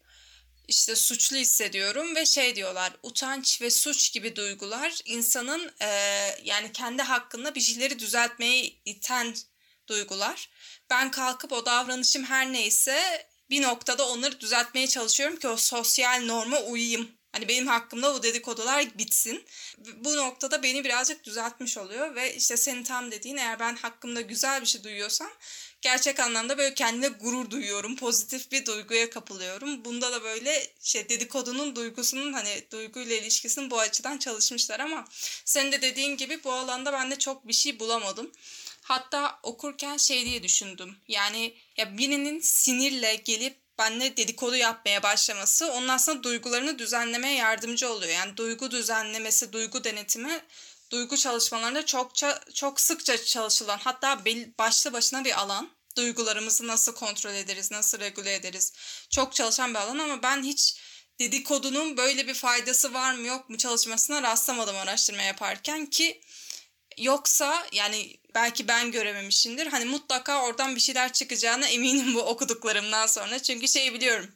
işte 0.67 0.95
suçlu 0.95 1.38
hissediyorum 1.38 2.15
ve 2.15 2.26
şey 2.26 2.56
diyorlar 2.56 2.93
utanç 3.04 3.62
ve 3.62 3.69
suç 3.69 4.13
gibi 4.13 4.36
duygular 4.36 4.99
insanın 5.06 5.71
e, 5.82 5.88
yani 6.43 6.71
kendi 6.73 7.02
hakkında 7.02 7.56
bir 7.56 7.62
şeyleri 7.62 7.99
düzeltmeye 7.99 8.73
iten 8.86 9.36
duygular. 9.88 10.49
Ben 10.89 11.12
kalkıp 11.12 11.52
o 11.52 11.65
davranışım 11.65 12.23
her 12.23 12.54
neyse 12.54 13.28
bir 13.49 13.62
noktada 13.62 14.08
onları 14.10 14.39
düzeltmeye 14.39 14.88
çalışıyorum 14.88 15.39
ki 15.39 15.47
o 15.47 15.58
sosyal 15.58 16.21
norma 16.25 16.60
uyayım. 16.60 17.12
Hani 17.32 17.47
benim 17.47 17.67
hakkımda 17.67 18.13
bu 18.13 18.23
dedikodular 18.23 18.97
bitsin. 18.97 19.45
Bu 19.95 20.17
noktada 20.17 20.63
beni 20.63 20.84
birazcık 20.84 21.23
düzeltmiş 21.23 21.77
oluyor 21.77 22.15
ve 22.15 22.36
işte 22.36 22.58
senin 22.58 22.84
tam 22.84 23.12
dediğin 23.12 23.38
eğer 23.38 23.60
ben 23.60 23.75
hakkımda 23.75 24.21
güzel 24.21 24.62
bir 24.62 24.65
şey 24.65 24.84
duyuyorsam 24.84 25.29
gerçek 25.84 26.19
anlamda 26.19 26.58
böyle 26.58 26.73
kendine 26.73 27.08
gurur 27.08 27.49
duyuyorum. 27.49 27.95
Pozitif 27.95 28.51
bir 28.51 28.65
duyguya 28.65 29.10
kapılıyorum. 29.10 29.86
Bunda 29.86 30.12
da 30.12 30.23
böyle 30.23 30.67
şey 30.82 31.10
dedikodunun 31.10 31.75
duygusunun 31.75 32.34
hani 32.34 32.63
duyguyla 32.71 33.15
ilişkisinin 33.15 33.71
bu 33.71 33.79
açıdan 33.79 34.17
çalışmışlar 34.17 34.79
ama 34.79 35.06
senin 35.45 35.71
de 35.71 35.82
dediğin 35.82 36.17
gibi 36.17 36.43
bu 36.43 36.53
alanda 36.53 36.93
ben 36.93 37.12
de 37.12 37.19
çok 37.19 37.47
bir 37.47 37.53
şey 37.53 37.79
bulamadım. 37.79 38.32
Hatta 38.84 39.39
okurken 39.43 39.98
şey 39.98 40.26
diye 40.26 40.43
düşündüm. 40.43 40.98
Yani 41.08 41.54
ya 41.78 41.98
birinin 41.98 42.39
sinirle 42.39 43.15
gelip 43.15 43.58
benle 43.80 44.17
dedikodu 44.17 44.56
yapmaya 44.56 45.04
başlaması 45.04 45.72
onun 45.72 45.88
aslında 45.88 46.24
duygularını 46.24 46.80
düzenlemeye 46.80 47.36
yardımcı 47.36 47.89
oluyor. 47.89 48.12
Yani 48.12 48.38
duygu 48.38 48.72
düzenlemesi, 48.72 49.54
duygu 49.54 49.84
denetimi 49.84 50.41
duygu 50.91 51.17
çalışmalarında 51.17 51.86
çokça 51.86 52.39
çok 52.54 52.82
sıkça 52.82 53.26
çalışılan 53.26 53.78
hatta 53.78 54.26
başlı 54.60 54.93
başına 54.93 55.26
bir 55.26 55.41
alan. 55.41 55.69
Duygularımızı 55.98 56.67
nasıl 56.67 56.96
kontrol 56.96 57.34
ederiz, 57.34 57.72
nasıl 57.72 58.00
regüle 58.00 58.36
ederiz. 58.36 58.74
Çok 59.10 59.36
çalışan 59.36 59.74
bir 59.74 59.80
alan 59.80 60.00
ama 60.00 60.24
ben 60.24 60.43
hiç 60.43 60.78
dedikodunun 61.19 61.98
böyle 61.98 62.28
bir 62.28 62.34
faydası 62.34 62.93
var 62.93 63.13
mı 63.13 63.28
yok 63.28 63.50
mu 63.50 63.58
çalışmasına 63.58 64.24
rastlamadım 64.24 64.76
araştırma 64.76 65.22
yaparken 65.22 65.86
ki 65.86 66.22
Yoksa 66.97 67.67
yani 67.71 68.17
belki 68.36 68.67
ben 68.67 68.91
görememişimdir. 68.91 69.67
Hani 69.67 69.86
mutlaka 69.86 70.43
oradan 70.43 70.75
bir 70.75 70.82
şeyler 70.82 71.13
çıkacağına 71.13 71.67
eminim 71.67 72.15
bu 72.15 72.21
okuduklarımdan 72.21 73.08
sonra. 73.08 73.39
Çünkü 73.39 73.67
şey 73.67 73.93
biliyorum. 73.93 74.29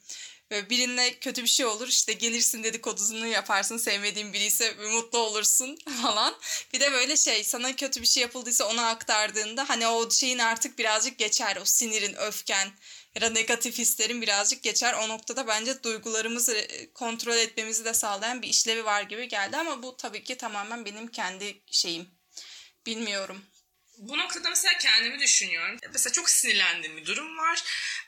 Böyle 0.50 0.70
birine 0.70 1.14
kötü 1.18 1.42
bir 1.42 1.48
şey 1.48 1.66
olur 1.66 1.88
işte 1.88 2.12
gelirsin 2.12 2.62
dedikodusunu 2.62 3.26
yaparsın 3.26 3.76
sevmediğin 3.76 4.32
biri 4.32 4.44
ise 4.44 4.74
mutlu 4.92 5.18
olursun 5.18 5.78
falan. 6.02 6.34
Bir 6.72 6.80
de 6.80 6.92
böyle 6.92 7.16
şey 7.16 7.44
sana 7.44 7.76
kötü 7.76 8.02
bir 8.02 8.06
şey 8.06 8.20
yapıldıysa 8.20 8.64
ona 8.64 8.88
aktardığında 8.88 9.68
hani 9.68 9.86
o 9.86 10.10
şeyin 10.10 10.38
artık 10.38 10.78
birazcık 10.78 11.18
geçer. 11.18 11.58
O 11.62 11.64
sinirin, 11.64 12.14
öfken 12.14 12.68
ya 13.14 13.20
da 13.22 13.30
negatif 13.30 13.78
hislerin 13.78 14.22
birazcık 14.22 14.62
geçer. 14.62 14.94
O 14.94 15.08
noktada 15.08 15.46
bence 15.46 15.82
duygularımızı 15.82 16.68
kontrol 16.94 17.36
etmemizi 17.36 17.84
de 17.84 17.94
sağlayan 17.94 18.42
bir 18.42 18.48
işlevi 18.48 18.84
var 18.84 19.02
gibi 19.02 19.28
geldi 19.28 19.56
ama 19.56 19.82
bu 19.82 19.96
tabii 19.96 20.24
ki 20.24 20.36
tamamen 20.36 20.84
benim 20.84 21.08
kendi 21.08 21.62
şeyim 21.70 22.17
Bilmiyorum. 22.86 23.44
Bu 23.98 24.18
noktada 24.18 24.48
mesela 24.50 24.78
kendimi 24.78 25.18
düşünüyorum. 25.20 25.78
Mesela 25.92 26.12
çok 26.12 26.30
sinirlendiğim 26.30 26.96
bir 26.96 27.06
durum 27.06 27.38
var. 27.38 27.62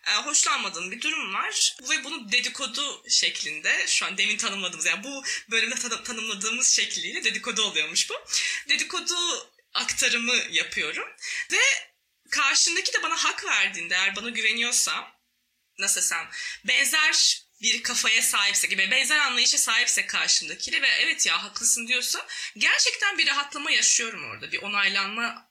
E, 0.06 0.14
hoşlanmadığım 0.14 0.90
bir 0.90 1.00
durum 1.00 1.34
var. 1.34 1.76
Ve 1.90 2.04
bunu 2.04 2.32
dedikodu 2.32 3.04
şeklinde 3.08 3.86
şu 3.86 4.06
an 4.06 4.18
demin 4.18 4.36
tanımladığımız 4.36 4.86
yani 4.86 5.04
bu 5.04 5.24
bölümde 5.50 5.74
tan- 5.74 6.04
tanımladığımız 6.04 6.70
şekliyle 6.70 7.24
dedikodu 7.24 7.62
oluyormuş 7.62 8.10
bu. 8.10 8.14
Dedikodu 8.68 9.50
aktarımı 9.74 10.36
yapıyorum. 10.50 11.08
Ve 11.52 11.60
karşındaki 12.30 12.92
de 12.92 13.02
bana 13.02 13.16
hak 13.16 13.44
verdiğinde 13.44 13.94
eğer 13.94 14.16
bana 14.16 14.30
güveniyorsa 14.30 15.12
nasıl 15.78 16.00
desem 16.00 16.30
benzer 16.64 17.42
bir 17.62 17.82
kafaya 17.82 18.22
sahipse 18.22 18.68
gibi 18.68 18.90
benzer 18.90 19.18
anlayışa 19.18 19.58
sahipse 19.58 20.06
karşımdakiyle 20.06 20.82
ve 20.82 20.88
evet 20.88 21.26
ya 21.26 21.44
haklısın 21.44 21.88
diyorsa 21.88 22.26
gerçekten 22.56 23.18
bir 23.18 23.26
rahatlama 23.26 23.70
yaşıyorum 23.70 24.24
orada. 24.24 24.52
Bir 24.52 24.62
onaylanma 24.62 25.50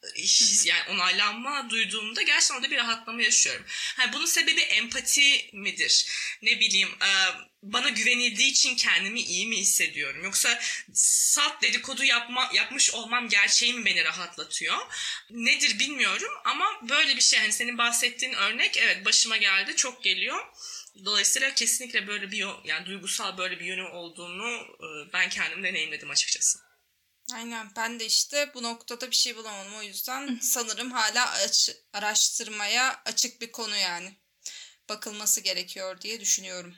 yani 0.64 0.84
onaylanma 0.90 1.70
duyduğumda 1.70 2.22
gerçekten 2.22 2.56
orada 2.56 2.72
bir 2.72 2.78
rahatlama 2.78 3.22
yaşıyorum. 3.22 3.66
Yani 4.00 4.14
bunun 4.14 4.26
sebebi 4.26 4.62
empati 4.62 5.50
midir? 5.54 6.06
Ne 6.42 6.60
bileyim 6.60 6.90
bana 7.64 7.90
güvenildiği 7.90 8.52
için 8.52 8.76
kendimi 8.76 9.22
iyi 9.22 9.48
mi 9.48 9.58
hissediyorum? 9.58 10.24
Yoksa 10.24 10.62
salt 10.94 11.62
dedikodu 11.62 12.04
yapma, 12.04 12.52
yapmış 12.54 12.92
olmam 12.92 13.30
gerçeği 13.30 13.74
mi 13.74 13.86
beni 13.86 14.06
rahatlatıyor? 14.06 14.78
Nedir 15.30 15.80
bilmiyorum 15.80 16.34
ama 16.46 16.66
böyle 16.90 17.16
bir 17.16 17.22
şey. 17.22 17.40
Hani 17.40 17.54
senin 17.54 17.78
bahsettiğin 17.78 18.34
örnek 18.34 18.78
evet 18.78 19.06
başıma 19.06 19.38
geldi 19.38 19.76
çok 19.76 20.04
geliyor 20.04 20.46
Dolayısıyla 21.06 21.54
kesinlikle 21.54 22.08
böyle 22.08 22.32
bir 22.32 22.46
yani 22.64 22.86
duygusal 22.86 23.38
böyle 23.38 23.60
bir 23.60 23.66
yönü 23.66 23.84
olduğunu 23.84 24.48
e, 24.60 25.14
ben 25.14 25.30
kendim 25.30 25.64
deneyimledim 25.64 26.10
açıkçası. 26.10 26.60
Aynen 27.34 27.72
ben 27.76 28.00
de 28.00 28.06
işte 28.06 28.52
bu 28.54 28.64
noktada 28.64 29.12
bir 29.12 29.16
şey 29.16 29.36
bulamadım 29.36 29.76
o 29.76 29.82
yüzden 29.84 30.40
sanırım 30.42 30.92
hala 30.92 31.32
aç, 31.32 31.70
araştırmaya 31.94 33.02
açık 33.06 33.42
bir 33.42 33.52
konu 33.52 33.76
yani. 33.76 34.18
Bakılması 34.90 35.42
gerekiyor 35.42 36.02
diye 36.02 36.20
düşünüyorum. 36.20 36.76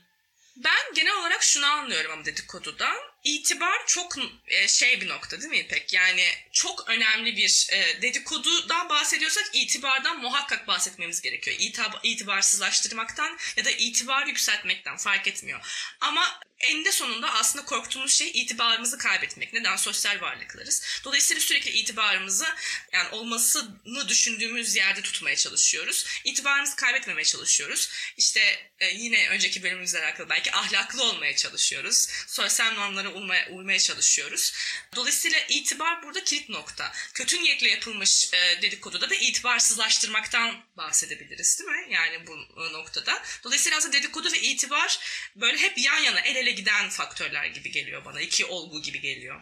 Ben 0.58 0.94
genel 0.96 1.20
olarak 1.20 1.44
şunu 1.44 1.66
anlıyorum 1.66 2.12
ama 2.12 2.26
dedikodudan. 2.26 2.98
İtibar 3.24 3.86
çok 3.88 4.16
e, 4.48 4.68
şey 4.68 5.02
bir 5.02 5.10
nokta 5.10 5.42
değil 5.42 5.52
mi 5.52 5.58
İpek? 5.58 5.94
Yani 5.94 6.24
çok 6.52 6.90
önemli 6.90 7.38
bir 7.38 7.68
e, 7.72 8.02
dedikodudan 8.02 8.90
bahsediyorsak 8.90 9.50
itibardan 9.54 10.20
muhakkak 10.20 10.68
bahsetmemiz 10.68 11.22
gerekiyor. 11.22 11.58
İtibar, 11.60 12.00
itibarsızlaştırmaktan 12.04 13.38
ya 13.58 13.66
da 13.66 13.72
itibar 13.72 14.28
yükseltmekten 14.28 14.98
fark 14.98 15.28
etmiyor. 15.28 15.60
Ama 16.02 16.40
eninde 16.62 16.92
sonunda 16.92 17.34
aslında 17.34 17.66
korktuğumuz 17.66 18.14
şey 18.14 18.32
itibarımızı 18.34 18.98
kaybetmek. 18.98 19.54
Neden? 19.54 19.76
Sosyal 19.76 20.22
varlıklarız. 20.22 21.02
Dolayısıyla 21.04 21.42
sürekli 21.42 21.72
itibarımızı 21.72 22.46
yani 22.92 23.10
olmasını 23.10 24.08
düşündüğümüz 24.08 24.76
yerde 24.76 25.02
tutmaya 25.02 25.36
çalışıyoruz. 25.36 26.06
İtibarımızı 26.24 26.76
kaybetmemeye 26.76 27.26
çalışıyoruz. 27.26 27.90
İşte 28.18 28.72
e, 28.80 28.88
yine 28.88 29.30
önceki 29.30 29.64
bölümümüzle 29.64 30.00
alakalı 30.00 30.30
belki 30.30 30.52
ahlaklı 30.52 31.04
olmaya 31.04 31.36
çalışıyoruz. 31.36 32.08
Sosyal 32.28 32.74
normlara 32.74 33.11
uymaya, 33.14 33.50
uymaya 33.50 33.80
çalışıyoruz. 33.80 34.54
Dolayısıyla 34.96 35.40
itibar 35.50 36.04
burada 36.04 36.24
kilit 36.24 36.50
nokta. 36.50 36.92
Kötü 37.14 37.44
niyetle 37.44 37.70
yapılmış 37.70 38.34
e, 38.34 38.62
dedikoduda 38.62 39.10
da 39.10 39.16
itibarsızlaştırmaktan 39.16 40.56
bahsedebiliriz 40.78 41.60
değil 41.60 41.70
mi? 41.70 41.94
Yani 41.94 42.28
bu 42.28 42.34
e, 42.34 42.74
noktada. 42.74 43.24
Dolayısıyla 43.44 43.78
aslında 43.78 43.94
dedikodu 43.94 44.32
ve 44.34 44.40
itibar 44.40 45.00
böyle 45.36 45.58
hep 45.58 45.78
yan 45.78 46.00
yana 46.00 46.20
el 46.20 46.36
ele 46.36 46.52
giden 46.52 46.90
faktörler 46.90 47.46
gibi 47.46 47.72
geliyor 47.72 48.06
bana. 48.06 48.22
İki 48.22 48.46
olgu 48.46 48.82
gibi 48.82 49.02
geliyor. 49.02 49.42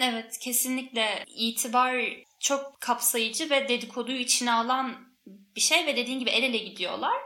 Evet 0.00 0.38
kesinlikle 0.38 1.24
itibar 1.26 2.04
çok 2.40 2.80
kapsayıcı 2.80 3.50
ve 3.50 3.68
dedikoduyu 3.68 4.18
içine 4.18 4.52
alan 4.52 5.08
bir 5.26 5.60
şey 5.60 5.86
ve 5.86 5.96
dediğin 5.96 6.20
gibi 6.20 6.30
el 6.30 6.42
ele 6.42 6.58
gidiyorlar. 6.58 7.16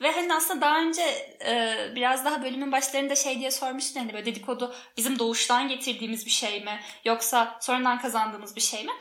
Ve 0.00 0.12
hani 0.12 0.34
aslında 0.34 0.60
daha 0.60 0.80
önce 0.80 1.02
e, 1.46 1.76
biraz 1.94 2.24
daha 2.24 2.42
bölümün 2.42 2.72
başlarında 2.72 3.14
şey 3.14 3.38
diye 3.38 3.50
sormuştun 3.50 4.00
hani 4.00 4.12
böyle 4.12 4.26
dedikodu 4.26 4.74
bizim 4.96 5.18
doğuştan 5.18 5.68
getirdiğimiz 5.68 6.26
bir 6.26 6.30
şey 6.30 6.64
mi 6.64 6.80
yoksa 7.04 7.58
sonradan 7.60 8.00
kazandığımız 8.00 8.56
bir 8.56 8.60
şey 8.60 8.84
mi? 8.84 8.92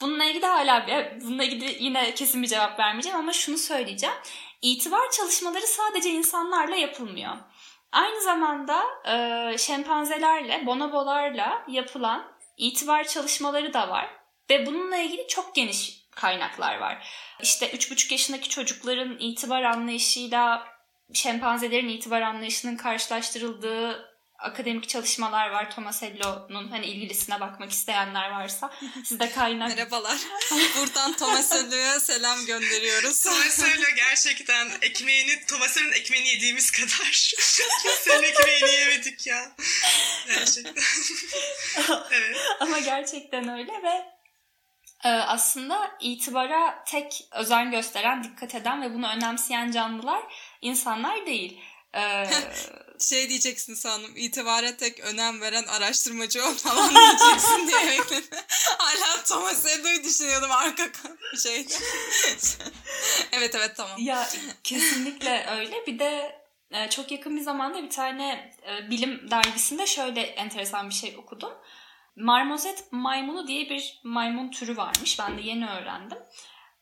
Bununla 0.00 0.24
ilgili 0.24 0.46
hala 0.46 0.86
bununla 1.20 1.44
ilgili 1.44 1.84
yine 1.84 2.14
kesin 2.14 2.42
bir 2.42 2.48
cevap 2.48 2.78
vermeyeceğim 2.78 3.18
ama 3.18 3.32
şunu 3.32 3.58
söyleyeceğim. 3.58 4.14
İtibar 4.62 5.10
çalışmaları 5.10 5.66
sadece 5.66 6.10
insanlarla 6.10 6.76
yapılmıyor. 6.76 7.36
Aynı 7.92 8.20
zamanda 8.20 8.82
e, 9.04 9.58
şempanzelerle, 9.58 10.66
bonobolarla 10.66 11.64
yapılan 11.68 12.32
itibar 12.56 13.04
çalışmaları 13.04 13.72
da 13.72 13.88
var. 13.88 14.10
Ve 14.50 14.66
bununla 14.66 14.96
ilgili 14.96 15.28
çok 15.28 15.54
geniş 15.54 15.99
kaynaklar 16.20 16.78
var. 16.78 17.06
İşte 17.42 17.70
3,5 17.70 18.12
yaşındaki 18.12 18.48
çocukların 18.48 19.18
itibar 19.18 19.62
anlayışıyla 19.62 20.66
şempanzelerin 21.14 21.88
itibar 21.88 22.22
anlayışının 22.22 22.76
karşılaştırıldığı 22.76 24.10
akademik 24.38 24.88
çalışmalar 24.88 25.50
var. 25.50 25.70
Thomas 25.70 26.02
Hello'nun 26.02 26.68
hani 26.68 26.86
ilgilisine 26.86 27.40
bakmak 27.40 27.70
isteyenler 27.70 28.30
varsa 28.30 28.70
sizde 29.04 29.30
kaynak. 29.30 29.68
Merhabalar. 29.68 30.18
Buradan 30.76 31.12
Thomas 31.12 31.52
Hello'ya 31.52 32.00
selam 32.00 32.46
gönderiyoruz. 32.46 33.20
Thomas 33.20 33.62
Hello 33.62 33.86
gerçekten 33.96 34.70
ekmeğini, 34.82 35.46
Thomas 35.46 35.76
Hello'nun 35.76 35.92
ekmeğini 35.92 36.28
yediğimiz 36.28 36.70
kadar 36.70 37.12
senin 38.04 38.22
ekmeğini 38.22 38.70
yemedik 38.70 39.26
ya. 39.26 39.52
Gerçekten. 40.26 40.84
evet. 42.10 42.36
Ama 42.60 42.78
gerçekten 42.78 43.48
öyle 43.48 43.72
ve 43.72 44.19
aslında 45.08 45.90
itibara 46.00 46.84
tek 46.86 47.28
özen 47.32 47.70
gösteren, 47.70 48.24
dikkat 48.24 48.54
eden 48.54 48.82
ve 48.82 48.94
bunu 48.94 49.08
önemseyen 49.08 49.70
canlılar 49.70 50.22
insanlar 50.62 51.26
değil. 51.26 51.60
Ee, 51.94 52.26
şey 53.00 53.28
diyeceksin 53.28 53.74
sandım 53.74 54.16
itibara 54.16 54.76
tek 54.76 55.00
önem 55.00 55.40
veren 55.40 55.64
araştırmacı 55.64 56.44
ol 56.44 56.54
falan 56.54 56.94
diyeceksin 56.94 57.68
diye 57.68 57.86
bekledim. 57.98 58.38
Hala 58.78 59.22
Thomas 59.24 59.66
Eddo'yu 59.66 60.04
düşünüyordum 60.04 60.50
arka 60.50 60.82
şeyde. 61.42 61.74
evet 63.32 63.54
evet 63.54 63.76
tamam. 63.76 63.96
Ya 63.98 64.28
kesinlikle 64.64 65.46
öyle. 65.50 65.86
Bir 65.86 65.98
de 65.98 66.40
e, 66.70 66.90
çok 66.90 67.12
yakın 67.12 67.36
bir 67.36 67.42
zamanda 67.42 67.82
bir 67.82 67.90
tane 67.90 68.52
e, 68.68 68.90
bilim 68.90 69.30
dergisinde 69.30 69.86
şöyle 69.86 70.20
enteresan 70.20 70.88
bir 70.88 70.94
şey 70.94 71.16
okudum. 71.18 71.52
Marmozet 72.20 72.92
maymunu 72.92 73.46
diye 73.46 73.70
bir 73.70 74.00
maymun 74.04 74.50
türü 74.50 74.76
varmış. 74.76 75.18
Ben 75.18 75.38
de 75.38 75.42
yeni 75.42 75.70
öğrendim. 75.70 76.18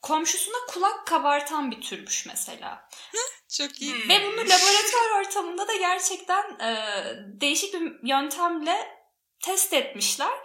Komşusuna 0.03 0.57
kulak 0.69 1.07
kabartan 1.07 1.71
bir 1.71 1.81
türmüş 1.81 2.27
mesela. 2.27 2.89
Çok 3.59 3.83
iyi. 3.83 3.95
Ve 4.09 4.27
bunu 4.27 4.37
laboratuvar 4.37 5.21
ortamında 5.21 5.69
da 5.69 5.77
gerçekten 5.77 6.59
e, 6.61 6.77
değişik 7.41 7.75
bir 7.75 8.09
yöntemle 8.09 8.99
test 9.41 9.73
etmişler. 9.73 10.39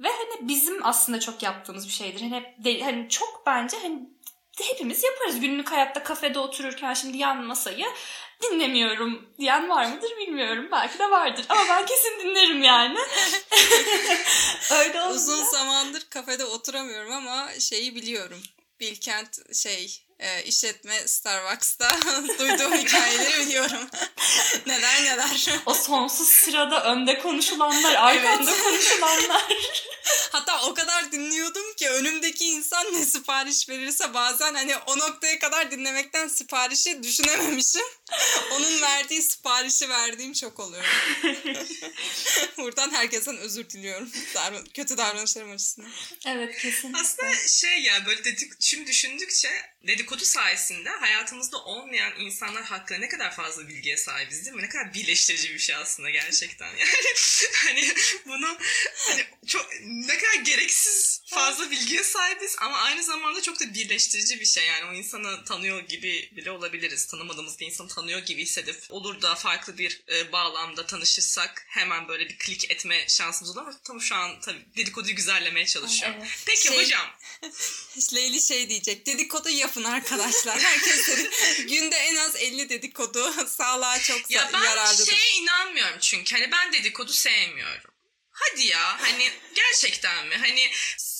Ve 0.00 0.08
hani 0.08 0.48
bizim 0.48 0.86
aslında 0.86 1.20
çok 1.20 1.42
yaptığımız 1.42 1.86
bir 1.86 1.92
şeydir. 1.92 2.20
Hani, 2.20 2.54
de, 2.64 2.80
hani 2.84 3.08
çok 3.08 3.42
bence 3.46 3.76
hani 3.82 4.08
hepimiz 4.64 5.04
yaparız. 5.04 5.40
Günlük 5.40 5.72
hayatta 5.72 6.02
kafede 6.02 6.38
otururken 6.38 6.94
şimdi 6.94 7.18
yan 7.18 7.44
masayı 7.44 7.86
dinlemiyorum 8.42 9.28
diyen 9.38 9.68
var 9.68 9.86
mıdır 9.86 10.16
bilmiyorum. 10.16 10.68
Belki 10.72 10.98
de 10.98 11.10
vardır 11.10 11.46
ama 11.48 11.60
ben 11.68 11.86
kesin 11.86 12.20
dinlerim 12.20 12.62
yani. 12.62 12.98
Öyle 14.72 15.00
olunca... 15.00 15.14
Uzun 15.14 15.44
zamandır 15.44 16.06
kafede 16.10 16.44
oturamıyorum 16.44 17.12
ama 17.12 17.48
şeyi 17.60 17.94
biliyorum. 17.94 18.42
Bilkent 18.80 19.54
şey 19.54 20.02
e, 20.18 20.42
işletme 20.42 21.08
Starbucks'ta 21.08 21.90
duyduğum 22.38 22.72
hikayeleri 22.72 23.46
biliyorum. 23.46 23.88
neler 24.66 25.04
neler. 25.04 25.60
O 25.66 25.74
sonsuz 25.74 26.28
sırada 26.28 26.84
önde 26.84 27.18
konuşulanlar, 27.18 27.94
arkanda 27.94 28.50
evet. 28.50 28.62
konuşulanlar. 28.62 29.44
Hatta 30.32 30.62
o 30.62 30.74
kadar 30.74 31.12
dinliyordum 31.12 31.74
ki 31.74 31.88
önümdeki 31.88 32.44
insan 32.44 32.94
ne 32.94 33.04
sipariş 33.04 33.68
verirse 33.68 34.14
bazen 34.14 34.54
hani 34.54 34.76
o 34.76 34.98
noktaya 34.98 35.38
kadar 35.38 35.70
dinlemekten 35.70 36.28
siparişi 36.28 37.02
düşünememişim. 37.02 37.82
Onun 38.52 38.82
verdiği 38.82 39.22
siparişi 39.22 39.88
verdiğim 39.88 40.32
çok 40.32 40.60
oluyor. 40.60 40.84
Buradan 42.58 42.90
herkesten 42.90 43.36
özür 43.36 43.70
diliyorum. 43.70 44.10
Kötü 44.74 44.98
davranışlarım 44.98 45.50
açısından. 45.50 45.90
Evet 46.26 46.58
kesin. 46.58 46.92
Aslında 46.92 47.34
şey 47.48 47.82
ya 47.82 48.06
böyle 48.06 48.24
dedik, 48.24 48.52
şimdi 48.60 48.86
düşündükçe 48.86 49.50
dedikodu 49.86 50.24
sayesinde 50.24 50.90
hayatımızda 50.90 51.58
olmayan 51.58 52.12
insanlar 52.20 52.64
hakkında 52.64 52.98
ne 52.98 53.08
kadar 53.08 53.36
fazla 53.36 53.68
bilgiye 53.68 53.96
sahibiz 53.96 54.44
değil 54.44 54.56
mi? 54.56 54.62
Ne 54.62 54.68
kadar 54.68 54.94
birleştirici 54.94 55.54
bir 55.54 55.58
şey 55.58 55.76
aslında 55.76 56.10
gerçekten. 56.10 56.66
Yani 56.66 56.90
hani 57.64 57.94
bunu 58.26 58.58
hani 58.94 59.24
çok 59.46 59.66
ne 60.06 60.18
kadar 60.18 60.44
gereksiz 60.44 61.22
fazla 61.26 61.70
bilgiye 61.70 62.04
sahibiz 62.04 62.56
ama 62.60 62.76
aynı 62.76 63.02
zamanda 63.02 63.42
çok 63.42 63.60
da 63.60 63.74
birleştirici 63.74 64.40
bir 64.40 64.46
şey. 64.46 64.66
Yani 64.66 64.84
o 64.84 64.92
insanı 64.92 65.44
tanıyor 65.44 65.80
gibi 65.80 66.30
bile 66.36 66.50
olabiliriz. 66.50 67.06
Tanımadığımız 67.06 67.60
bir 67.60 67.66
insanı 67.66 67.88
tanıyor 67.88 68.20
gibi 68.20 68.42
hissedip 68.42 68.76
olur 68.88 69.22
da 69.22 69.34
farklı 69.34 69.78
bir 69.78 70.02
e, 70.08 70.32
bağlamda 70.32 70.86
tanışırsak 70.86 71.66
hemen 71.68 72.08
böyle 72.08 72.28
bir 72.28 72.38
klik 72.38 72.70
etme 72.70 73.08
şansımız 73.08 73.56
olur 73.56 73.66
ama 73.66 73.80
tam 73.84 74.00
şu 74.00 74.14
an 74.14 74.40
tabii 74.40 74.66
dedikoduyu 74.76 75.16
güzellemeye 75.16 75.66
çalışıyorum. 75.66 76.16
Evet. 76.20 76.30
Peki 76.46 76.68
şey, 76.68 76.84
hocam. 76.84 77.06
Leyli 78.14 78.42
şey 78.42 78.68
diyecek. 78.68 79.06
Dedikodu 79.06 79.48
yapın 79.48 79.84
arkadaşlar. 79.84 80.60
Herkeslerin 80.60 81.30
günde 81.68 81.96
en 81.96 82.16
az 82.16 82.36
50 82.36 82.68
dedikodu 82.68 83.34
sağlığa 83.46 83.98
çok 83.98 84.30
ya 84.30 84.50
yararlıdır. 84.64 85.06
Ya 85.06 85.12
ben 85.12 85.20
şeye 85.20 85.42
inanmıyorum 85.42 85.98
çünkü. 86.00 86.36
Hani 86.36 86.52
ben 86.52 86.72
dedikodu 86.72 87.12
sevmiyorum. 87.12 87.87
Hadi 88.40 88.66
ya 88.66 89.00
hani 89.00 89.30
gerçekten 89.54 90.26
mi? 90.26 90.36
Hani 90.36 90.70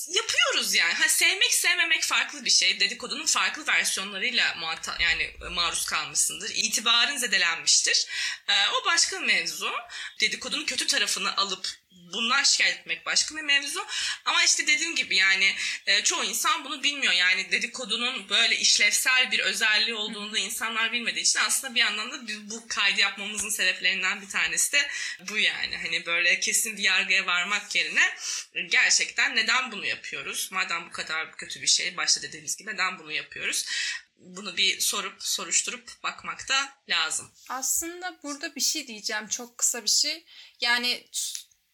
yapıyoruz 0.07 0.73
yani. 0.73 0.93
Ha, 0.93 1.09
sevmek 1.09 1.53
sevmemek 1.53 2.03
farklı 2.03 2.45
bir 2.45 2.49
şey. 2.49 2.79
Dedikodunun 2.79 3.25
farklı 3.25 3.67
versiyonlarıyla 3.67 4.55
muhata 4.55 4.97
yani 4.99 5.35
maruz 5.51 5.85
kalmışsındır. 5.85 6.49
İtibarın 6.55 7.17
zedelenmiştir. 7.17 8.07
Ee, 8.47 8.67
o 8.67 8.85
başka 8.85 9.19
mevzu. 9.19 9.71
Dedikodunun 10.21 10.65
kötü 10.65 10.87
tarafını 10.87 11.37
alıp 11.37 11.78
bunlar 12.13 12.43
şikayet 12.43 12.79
etmek 12.79 13.05
başka 13.05 13.35
bir 13.35 13.41
mevzu. 13.41 13.87
Ama 14.25 14.43
işte 14.43 14.67
dediğim 14.67 14.95
gibi 14.95 15.15
yani 15.15 15.55
e, 15.87 16.03
çoğu 16.03 16.23
insan 16.23 16.65
bunu 16.65 16.83
bilmiyor. 16.83 17.13
Yani 17.13 17.51
dedikodunun 17.51 18.29
böyle 18.29 18.57
işlevsel 18.57 19.31
bir 19.31 19.39
özelliği 19.39 19.95
olduğunu 19.95 20.33
da 20.33 20.39
insanlar 20.39 20.91
bilmediği 20.91 21.21
için 21.21 21.39
aslında 21.39 21.75
bir 21.75 21.79
yandan 21.79 22.11
da 22.11 22.27
biz 22.27 22.49
bu 22.49 22.67
kaydı 22.67 22.99
yapmamızın 22.99 23.49
sebeplerinden 23.49 24.21
bir 24.21 24.29
tanesi 24.29 24.71
de 24.71 24.87
bu 25.19 25.37
yani. 25.37 25.77
Hani 25.77 26.05
böyle 26.05 26.39
kesin 26.39 26.77
bir 26.77 26.83
yargıya 26.83 27.25
varmak 27.25 27.75
yerine 27.75 28.15
gerçekten 28.69 29.35
neden 29.35 29.71
bunu 29.71 29.85
yapıyoruz? 29.85 30.49
Madem 30.51 30.85
bu 30.87 30.91
kadar 30.91 31.35
kötü 31.37 31.61
bir 31.61 31.67
şey 31.67 31.97
başta 31.97 32.21
dediğimiz 32.21 32.55
gibi 32.55 32.71
neden 32.71 32.99
bunu 32.99 33.11
yapıyoruz? 33.11 33.65
bunu 34.19 34.57
bir 34.57 34.79
sorup 34.79 35.23
soruşturup 35.23 36.03
bakmak 36.03 36.49
da 36.49 36.73
lazım. 36.89 37.31
Aslında 37.49 38.19
burada 38.23 38.55
bir 38.55 38.61
şey 38.61 38.87
diyeceğim 38.87 39.27
çok 39.27 39.57
kısa 39.57 39.83
bir 39.83 39.89
şey. 39.89 40.25
Yani 40.61 41.07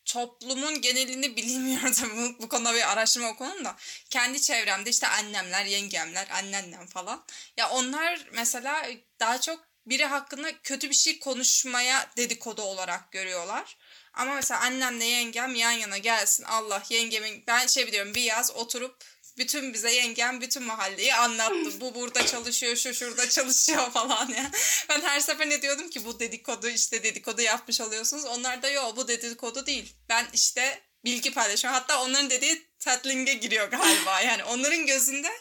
toplumun 0.05 0.81
genelini 0.81 1.35
bilmiyorum 1.35 1.93
bu, 2.17 2.43
bu 2.43 2.49
konuda 2.49 2.73
bir 2.73 2.91
araştırma 2.91 3.29
okudum 3.29 3.65
da 3.65 3.75
kendi 4.09 4.41
çevremde 4.41 4.89
işte 4.89 5.07
annemler, 5.07 5.65
yengemler, 5.65 6.27
anneannem 6.31 6.87
falan. 6.87 7.23
Ya 7.57 7.69
onlar 7.69 8.27
mesela 8.31 8.85
daha 9.19 9.41
çok 9.41 9.65
biri 9.85 10.05
hakkında 10.05 10.61
kötü 10.61 10.89
bir 10.89 10.95
şey 10.95 11.19
konuşmaya 11.19 12.09
dedikodu 12.17 12.61
olarak 12.61 13.11
görüyorlar. 13.11 13.77
Ama 14.13 14.33
mesela 14.35 14.61
annemle 14.61 15.05
yengem 15.05 15.55
yan 15.55 15.71
yana 15.71 15.97
gelsin 15.97 16.43
Allah 16.43 16.83
yengemin 16.89 17.43
ben 17.47 17.67
şey 17.67 17.87
biliyorum 17.87 18.15
bir 18.15 18.21
yaz 18.21 18.51
oturup 18.51 19.03
bütün 19.37 19.73
bize 19.73 19.93
yengem 19.93 20.41
bütün 20.41 20.63
mahalleyi 20.63 21.15
anlattı. 21.15 21.81
Bu 21.81 21.95
burada 21.95 22.25
çalışıyor, 22.25 22.75
şu 22.75 22.93
şurada 22.93 23.29
çalışıyor 23.29 23.91
falan 23.91 24.29
ya. 24.29 24.51
Ben 24.89 25.01
her 25.01 25.19
seferinde 25.19 25.61
diyordum 25.61 25.89
ki 25.89 26.05
bu 26.05 26.19
dedikodu 26.19 26.69
işte 26.69 27.03
dedikodu 27.03 27.41
yapmış 27.41 27.81
oluyorsunuz. 27.81 28.25
Onlar 28.25 28.61
da 28.61 28.69
yok 28.69 28.97
bu 28.97 29.07
dedikodu 29.07 29.65
değil. 29.65 29.93
Ben 30.09 30.27
işte 30.33 30.81
bilgi 31.05 31.33
paylaşıyorum. 31.33 31.79
Hatta 31.79 32.03
onların 32.03 32.29
dediği 32.29 32.67
tatling'e 32.79 33.33
giriyor 33.33 33.67
galiba. 33.67 34.21
Yani 34.21 34.43
onların 34.43 34.85
gözünde 34.85 35.31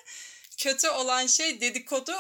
kötü 0.59 0.89
olan 0.89 1.27
şey 1.27 1.61
dedikodu 1.61 2.13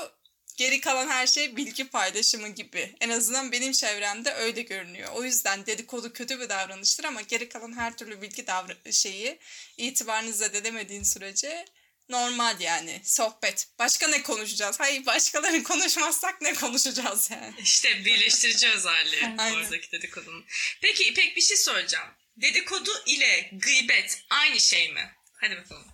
geri 0.56 0.80
kalan 0.80 1.08
her 1.08 1.26
şey 1.26 1.56
bilgi 1.56 1.88
paylaşımı 1.88 2.48
gibi. 2.48 2.94
En 3.00 3.10
azından 3.10 3.52
benim 3.52 3.72
çevremde 3.72 4.32
öyle 4.34 4.62
görünüyor. 4.62 5.12
O 5.12 5.24
yüzden 5.24 5.66
dedikodu 5.66 6.12
kötü 6.12 6.40
bir 6.40 6.48
davranıştır 6.48 7.04
ama 7.04 7.20
geri 7.20 7.48
kalan 7.48 7.76
her 7.76 7.96
türlü 7.96 8.22
bilgi 8.22 8.42
davra- 8.42 8.92
şeyi 8.92 9.38
itibarını 9.76 10.32
zedelemediğin 10.32 11.02
sürece 11.02 11.64
normal 12.08 12.60
yani 12.60 13.00
sohbet. 13.04 13.68
Başka 13.78 14.08
ne 14.08 14.22
konuşacağız? 14.22 14.80
Hayır 14.80 15.06
başkaları 15.06 15.62
konuşmazsak 15.62 16.40
ne 16.42 16.54
konuşacağız 16.54 17.30
yani? 17.30 17.54
İşte 17.58 18.04
birleştirici 18.04 18.68
özelliği 18.68 19.24
oradaki 19.54 19.92
dedikodunun. 19.92 20.44
Peki 20.80 21.04
İpek 21.04 21.36
bir 21.36 21.42
şey 21.42 21.56
soracağım. 21.56 22.08
Dedikodu 22.36 22.90
ile 23.06 23.50
gıybet 23.52 24.22
aynı 24.30 24.60
şey 24.60 24.92
mi? 24.92 25.14
Hadi 25.40 25.56
bakalım. 25.56 25.86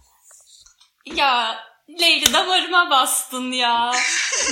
Ya 1.06 1.58
Leyli 1.98 2.32
damarıma 2.32 2.90
bastın 2.90 3.52
ya. 3.52 3.92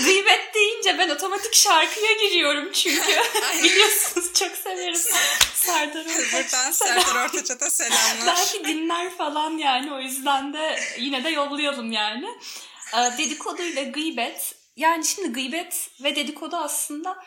Gıybet 0.05 0.55
deyince 0.55 0.99
ben 0.99 1.09
otomatik 1.09 1.55
şarkıya 1.55 2.13
giriyorum 2.13 2.73
çünkü. 2.73 3.17
Biliyorsunuz 3.63 4.33
çok 4.35 4.57
severim. 4.57 5.01
Serdar 5.55 6.05
Ortaç. 6.05 6.33
Buradan 6.33 6.71
Serdar 6.71 7.25
Ortaç'a 7.25 7.71
selamlar. 7.71 8.27
Belki 8.27 8.65
dinler 8.65 9.11
falan 9.17 9.59
yani 9.59 9.93
o 9.93 10.01
yüzden 10.01 10.53
de 10.53 10.81
yine 10.99 11.25
de 11.25 11.29
yollayalım 11.29 11.93
yani. 11.93 12.27
Ee, 12.95 13.19
dedikodu 13.19 13.63
ile 13.63 13.85
gıybet. 13.85 14.55
Yani 14.77 15.07
şimdi 15.07 15.29
gıybet 15.29 15.91
ve 16.03 16.17
dedikodu 16.17 16.57
aslında 16.57 17.19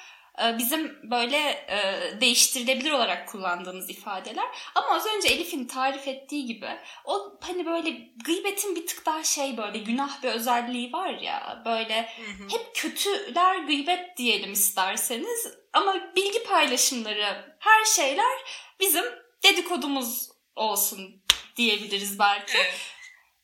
bizim 0.57 1.11
böyle 1.11 1.37
e, 1.49 2.21
değiştirilebilir 2.21 2.91
olarak 2.91 3.27
kullandığımız 3.27 3.89
ifadeler. 3.89 4.45
Ama 4.75 4.87
az 4.95 5.05
önce 5.05 5.27
Elif'in 5.27 5.65
tarif 5.65 6.07
ettiği 6.07 6.45
gibi 6.45 6.69
o 7.05 7.39
hani 7.41 7.65
böyle 7.65 7.89
gıybetin 8.25 8.75
bir 8.75 8.87
tık 8.87 9.05
daha 9.05 9.23
şey 9.23 9.57
böyle 9.57 9.77
günah 9.77 10.23
bir 10.23 10.29
özelliği 10.29 10.93
var 10.93 11.09
ya 11.09 11.61
böyle 11.65 12.09
hep 12.51 12.75
kötüler 12.75 13.55
gıybet 13.55 14.17
diyelim 14.17 14.51
isterseniz 14.51 15.47
ama 15.73 15.95
bilgi 16.15 16.43
paylaşımları 16.43 17.55
her 17.59 17.85
şeyler 17.85 18.39
bizim 18.79 19.05
dedikodumuz 19.43 20.29
olsun 20.55 21.23
diyebiliriz 21.55 22.19
belki. 22.19 22.57
Evet. 22.57 22.79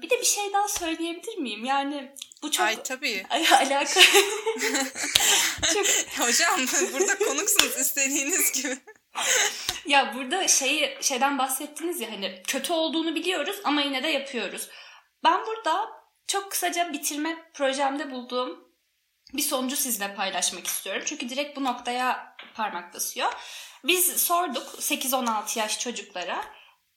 Bir 0.02 0.10
de 0.10 0.20
bir 0.20 0.26
şey 0.26 0.54
daha 0.54 0.68
söyleyebilir 0.68 1.38
miyim? 1.38 1.66
Yani 1.66 2.16
bu 2.44 2.52
çok 2.52 2.66
Ay 2.66 2.84
tabii. 2.84 3.26
Ay, 3.30 3.48
alaka. 3.48 4.02
çok 5.74 5.86
Hocam 6.20 6.60
burada 6.94 7.18
konuksunuz 7.18 7.78
istediğiniz 7.78 8.52
gibi. 8.52 8.78
Ya 9.86 10.14
burada 10.16 10.48
şeyi 10.48 10.98
şeyden 11.02 11.38
bahsettiniz 11.38 12.02
ya 12.02 12.12
hani 12.12 12.44
kötü 12.48 12.74
olduğunu 12.74 13.16
biliyoruz 13.16 13.56
ama 13.64 13.82
yine 13.82 14.04
de 14.04 14.08
yapıyoruz. 14.08 14.70
Ben 15.24 15.46
burada 15.46 15.90
çok 16.28 16.52
kısaca 16.52 16.94
bitirme 16.94 17.52
projemde 17.54 18.12
bulduğum 18.12 18.68
bir 19.34 19.42
sonucu 19.42 19.76
sizle 19.76 20.16
paylaşmak 20.16 20.68
istiyorum. 20.68 21.04
Çünkü 21.06 21.30
direkt 21.30 21.58
bu 21.58 21.64
noktaya 21.64 22.36
parmak 22.56 22.94
basıyor. 22.94 23.34
Biz 23.84 24.22
sorduk 24.22 24.68
8-16 24.80 25.60
yaş 25.60 25.80
çocuklara. 25.80 26.46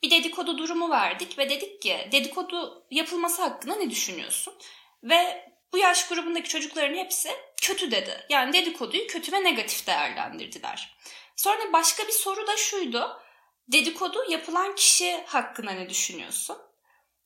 Bir 0.03 0.11
dedikodu 0.11 0.59
durumu 0.59 0.91
verdik 0.91 1.39
ve 1.39 1.51
dedik 1.51 1.83
ki 1.83 2.09
dedikodu 2.13 2.87
yapılması 2.91 3.43
hakkında 3.43 3.77
ne 3.77 3.91
düşünüyorsun? 3.91 4.55
Ve 5.03 5.51
bu 5.73 5.79
yaş 5.79 6.09
grubundaki 6.09 6.49
çocukların 6.49 6.95
hepsi 6.95 7.31
kötü 7.63 7.91
dedi. 7.91 8.27
Yani 8.29 8.53
dedikoduyu 8.53 9.07
kötü 9.07 9.33
ve 9.33 9.45
negatif 9.45 9.87
değerlendirdiler. 9.87 10.97
Sonra 11.37 11.73
başka 11.73 12.07
bir 12.07 12.13
soru 12.13 12.47
da 12.47 12.57
şuydu. 12.57 13.21
Dedikodu 13.69 14.31
yapılan 14.31 14.75
kişi 14.75 15.23
hakkında 15.27 15.71
ne 15.71 15.89
düşünüyorsun? 15.89 16.59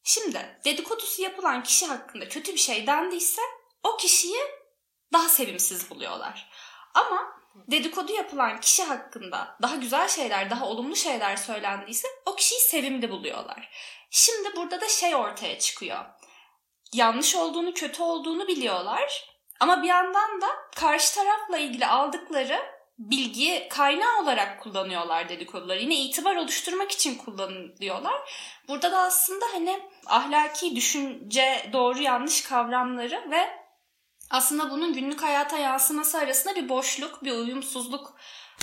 Şimdi 0.03 0.61
dedikodusu 0.65 1.23
yapılan 1.23 1.63
kişi 1.63 1.87
hakkında 1.87 2.29
kötü 2.29 2.53
bir 2.53 2.59
şey 2.59 2.87
dendiyse 2.87 3.43
o 3.83 3.97
kişiyi 3.97 4.41
daha 5.13 5.29
sevimsiz 5.29 5.91
buluyorlar. 5.91 6.51
Ama 6.95 7.41
dedikodu 7.55 8.13
yapılan 8.13 8.61
kişi 8.61 8.83
hakkında 8.83 9.57
daha 9.63 9.77
güzel 9.77 10.09
şeyler, 10.09 10.51
daha 10.51 10.67
olumlu 10.67 10.97
şeyler 10.97 11.37
söylendiyse 11.37 12.09
o 12.27 12.37
kişiyi 12.37 12.61
sevimli 12.61 13.11
buluyorlar. 13.11 13.71
Şimdi 14.11 14.57
burada 14.57 14.81
da 14.81 14.89
şey 14.89 15.17
ortaya 15.17 15.59
çıkıyor. 15.59 16.05
Yanlış 16.95 17.35
olduğunu, 17.37 17.75
kötü 17.75 18.03
olduğunu 18.03 18.49
biliyorlar. 18.49 19.35
Ama 19.61 19.83
bir 19.83 19.89
yandan 19.89 20.41
da 20.41 20.47
karşı 20.77 21.15
tarafla 21.15 21.59
ilgili 21.59 21.87
aldıkları 21.87 22.61
bilgiyi 22.99 23.69
kaynağı 23.69 24.23
olarak 24.23 24.63
kullanıyorlar 24.63 25.29
dedikoduları. 25.29 25.81
Yine 25.81 25.95
itibar 25.95 26.37
oluşturmak 26.37 26.93
için 26.93 27.15
kullanıyorlar. 27.15 28.31
Burada 28.69 28.93
da 28.93 28.99
aslında 28.99 29.45
hani 29.53 29.81
ahlaki 30.07 30.77
düşünce, 30.77 31.71
doğru 31.73 31.99
yanlış 32.03 32.43
kavramları 32.43 33.31
ve 33.31 33.65
aslında 34.31 34.71
bunun 34.71 34.93
günlük 34.93 35.23
hayata 35.23 35.59
yansıması 35.59 36.19
arasında 36.19 36.55
bir 36.55 36.69
boşluk, 36.69 37.25
bir 37.25 37.33
uyumsuzluk 37.33 38.17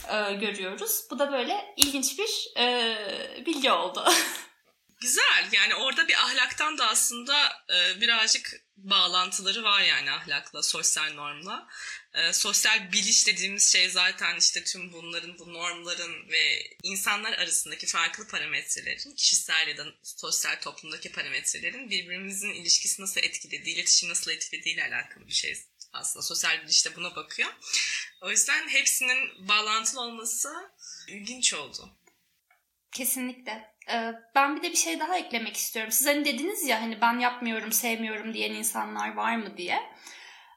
e, 0.10 0.34
görüyoruz. 0.34 1.08
Bu 1.12 1.20
da 1.20 1.32
böyle 1.32 1.74
ilginç 1.78 2.20
bir 2.20 2.62
e, 2.62 2.96
bilgi 3.46 3.72
oldu. 3.72 4.06
Güzel. 5.02 5.50
Yani 5.52 5.76
orada 5.76 6.08
bir 6.08 6.14
ahlaktan 6.14 6.78
da 6.78 6.90
aslında 6.90 7.66
e, 7.70 8.02
birazcık 8.02 8.66
bağlantıları 8.78 9.64
var 9.64 9.82
yani 9.82 10.12
ahlakla, 10.12 10.64
sosyal 10.64 11.14
normla. 11.14 11.68
E, 12.14 12.34
sosyal 12.34 12.92
biliş 12.92 13.28
dediğimiz 13.28 13.72
şey 13.74 13.90
zaten 13.90 14.36
işte 14.36 14.64
tüm 14.64 14.94
bunların, 14.94 15.40
bu 15.40 15.54
normların 15.54 16.30
ve 16.30 16.76
insanlar 16.84 17.34
arasındaki 17.34 17.88
farklı 17.88 18.28
parametrelerin, 18.28 19.16
kişisel 19.16 19.68
ya 19.68 19.78
da 19.78 19.86
sosyal 20.04 20.60
toplumdaki 20.62 21.12
parametrelerin 21.12 21.90
birbirimizin 21.90 22.52
ilişkisi 22.52 23.02
nasıl 23.02 23.22
etkilediği, 23.22 23.76
iletişim 23.76 24.10
nasıl 24.10 24.32
etkilediği 24.32 24.76
ile 24.76 24.84
alakalı 24.84 25.28
bir 25.28 25.34
şey 25.34 25.58
aslında. 25.94 26.24
Sosyal 26.24 26.64
biliş 26.64 26.86
de 26.86 26.96
buna 26.96 27.16
bakıyor. 27.16 27.50
O 28.22 28.32
yüzden 28.32 28.70
hepsinin 28.70 29.48
bağlantılı 29.48 30.02
olması 30.02 30.72
ilginç 31.08 31.54
oldu. 31.54 31.90
Kesinlikle. 32.92 33.71
Ee, 33.90 34.14
ben 34.36 34.56
bir 34.56 34.62
de 34.62 34.72
bir 34.72 34.78
şey 34.78 35.00
daha 35.00 35.18
eklemek 35.18 35.58
istiyorum. 35.58 35.92
Siz 35.92 36.08
hani 36.08 36.26
dediniz 36.26 36.64
ya 36.68 36.82
hani 36.82 37.02
ben 37.02 37.20
yapmıyorum, 37.20 37.72
sevmiyorum 37.72 38.34
diyen 38.34 38.54
insanlar 38.54 39.16
var 39.16 39.36
mı 39.36 39.58
diye. 39.58 39.80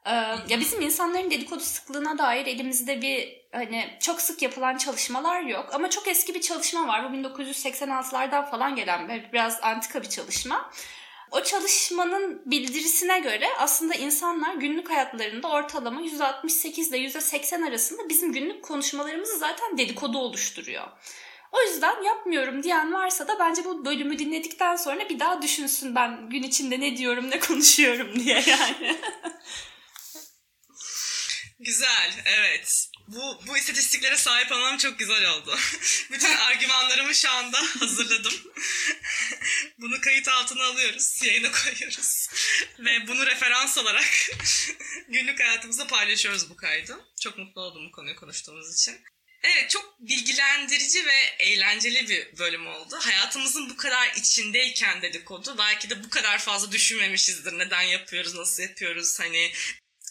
Ee, 0.07 0.11
ya 0.49 0.61
bizim 0.61 0.81
insanların 0.81 1.31
dedikodu 1.31 1.61
sıklığına 1.61 2.19
dair 2.19 2.47
elimizde 2.47 3.03
bir 3.03 3.45
hani 3.53 3.97
çok 4.01 4.21
sık 4.21 4.43
yapılan 4.43 4.77
çalışmalar 4.77 5.41
yok. 5.41 5.75
Ama 5.75 5.91
çok 5.91 6.09
eski 6.09 6.35
bir 6.35 6.41
çalışma 6.41 6.89
var. 6.89 7.13
Bu 7.13 7.17
1986'lardan 7.17 8.51
falan 8.51 8.77
gelen 8.77 9.23
biraz 9.33 9.59
antika 9.63 10.03
bir 10.03 10.09
çalışma. 10.09 10.71
O 11.31 11.43
çalışmanın 11.43 12.43
bildirisine 12.47 13.19
göre 13.19 13.47
aslında 13.59 13.95
insanlar 13.95 14.55
günlük 14.55 14.91
hayatlarında 14.91 15.49
ortalama 15.49 16.01
%68 16.01 16.89
ile 16.89 16.99
%80 16.99 17.69
arasında 17.69 18.09
bizim 18.09 18.33
günlük 18.33 18.65
konuşmalarımızı 18.65 19.39
zaten 19.39 19.79
dedikodu 19.79 20.19
oluşturuyor. 20.19 20.89
O 21.55 21.63
yüzden 21.63 22.03
yapmıyorum 22.03 22.63
diyen 22.63 22.93
varsa 22.93 23.29
da 23.29 23.39
bence 23.39 23.65
bu 23.65 23.85
bölümü 23.85 24.19
dinledikten 24.19 24.77
sonra 24.77 25.09
bir 25.09 25.19
daha 25.19 25.43
düşünsün 25.43 25.95
ben 25.95 26.31
gün 26.31 26.43
içinde 26.43 26.81
ne 26.81 26.97
diyorum 26.97 27.31
ne 27.31 27.41
konuşuyorum 27.41 28.21
diye 28.25 28.45
yani. 28.47 28.99
Güzel, 31.59 32.13
evet. 32.25 32.89
Bu, 33.09 33.41
bu 33.49 33.59
istatistiklere 33.59 34.17
sahip 34.17 34.53
olmam 34.53 34.77
çok 34.77 34.99
güzel 34.99 35.31
oldu. 35.31 35.57
Bütün 36.11 36.37
argümanlarımı 36.37 37.15
şu 37.15 37.31
anda 37.31 37.59
hazırladım. 37.81 38.35
bunu 39.79 40.01
kayıt 40.01 40.29
altına 40.29 40.65
alıyoruz, 40.65 41.23
yayına 41.23 41.51
koyuyoruz. 41.53 42.29
Ve 42.79 43.09
bunu 43.09 43.27
referans 43.27 43.79
olarak 43.79 44.07
günlük 45.09 45.41
hayatımızda 45.41 45.87
paylaşıyoruz 45.87 46.51
bu 46.51 46.57
kaydı. 46.57 47.01
Çok 47.21 47.39
mutlu 47.39 47.61
oldum 47.61 47.87
bu 47.89 47.93
konuyu 47.93 48.17
konuştuğumuz 48.17 48.75
için. 48.75 49.01
Evet 49.45 49.71
çok 49.71 50.01
bilgilendirici 50.01 51.07
ve 51.07 51.15
eğlenceli 51.39 52.09
bir 52.09 52.39
bölüm 52.39 52.67
oldu. 52.67 52.99
Hayatımızın 53.01 53.71
bu 53.71 53.77
kadar 53.77 54.13
içindeyken 54.17 55.03
dedikodu 55.03 55.59
belki 55.59 55.91
de 55.91 56.05
bu 56.05 56.11
kadar 56.11 56.39
fazla 56.39 56.73
düşünmemişizdir. 56.73 57.59
Neden 57.59 57.83
yapıyoruz, 57.83 58.35
nasıl 58.35 58.63
yapıyoruz, 58.63 59.21
hani 59.21 59.53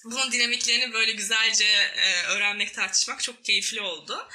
Bunun 0.05 0.31
dinamiklerini 0.31 0.93
böyle 0.93 1.11
güzelce 1.11 1.65
e, 1.95 2.23
öğrenmek, 2.23 2.73
tartışmak 2.73 3.23
çok 3.23 3.45
keyifli 3.45 3.81
oldu. 3.81 4.27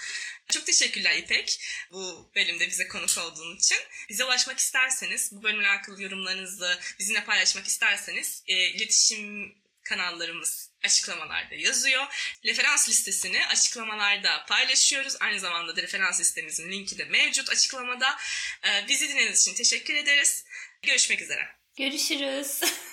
Çok 0.50 0.66
teşekkürler 0.66 1.16
İpek 1.16 1.60
bu 1.92 2.30
bölümde 2.36 2.66
bize 2.66 2.88
konuk 2.88 3.18
olduğun 3.18 3.56
için. 3.56 3.78
Bize 4.08 4.24
ulaşmak 4.24 4.58
isterseniz, 4.58 5.32
bu 5.32 5.42
bölümle 5.42 5.68
alakalı 5.68 6.02
yorumlarınızı 6.02 6.78
bizimle 6.98 7.24
paylaşmak 7.24 7.66
isterseniz 7.66 8.42
e, 8.46 8.54
iletişim 8.54 9.54
kanallarımız 9.82 10.67
açıklamalarda 10.84 11.54
yazıyor. 11.54 12.06
Referans 12.44 12.88
listesini 12.88 13.46
açıklamalarda 13.46 14.44
paylaşıyoruz. 14.48 15.16
Aynı 15.20 15.40
zamanda 15.40 15.76
da 15.76 15.82
referans 15.82 16.20
listemizin 16.20 16.72
linki 16.72 16.98
de 16.98 17.04
mevcut 17.04 17.50
açıklamada. 17.50 18.16
E, 18.64 18.88
bizi 18.88 19.08
dinlediğiniz 19.08 19.40
için 19.40 19.54
teşekkür 19.54 19.94
ederiz. 19.94 20.44
Görüşmek 20.82 21.22
üzere. 21.22 21.48
Görüşürüz. 21.76 22.60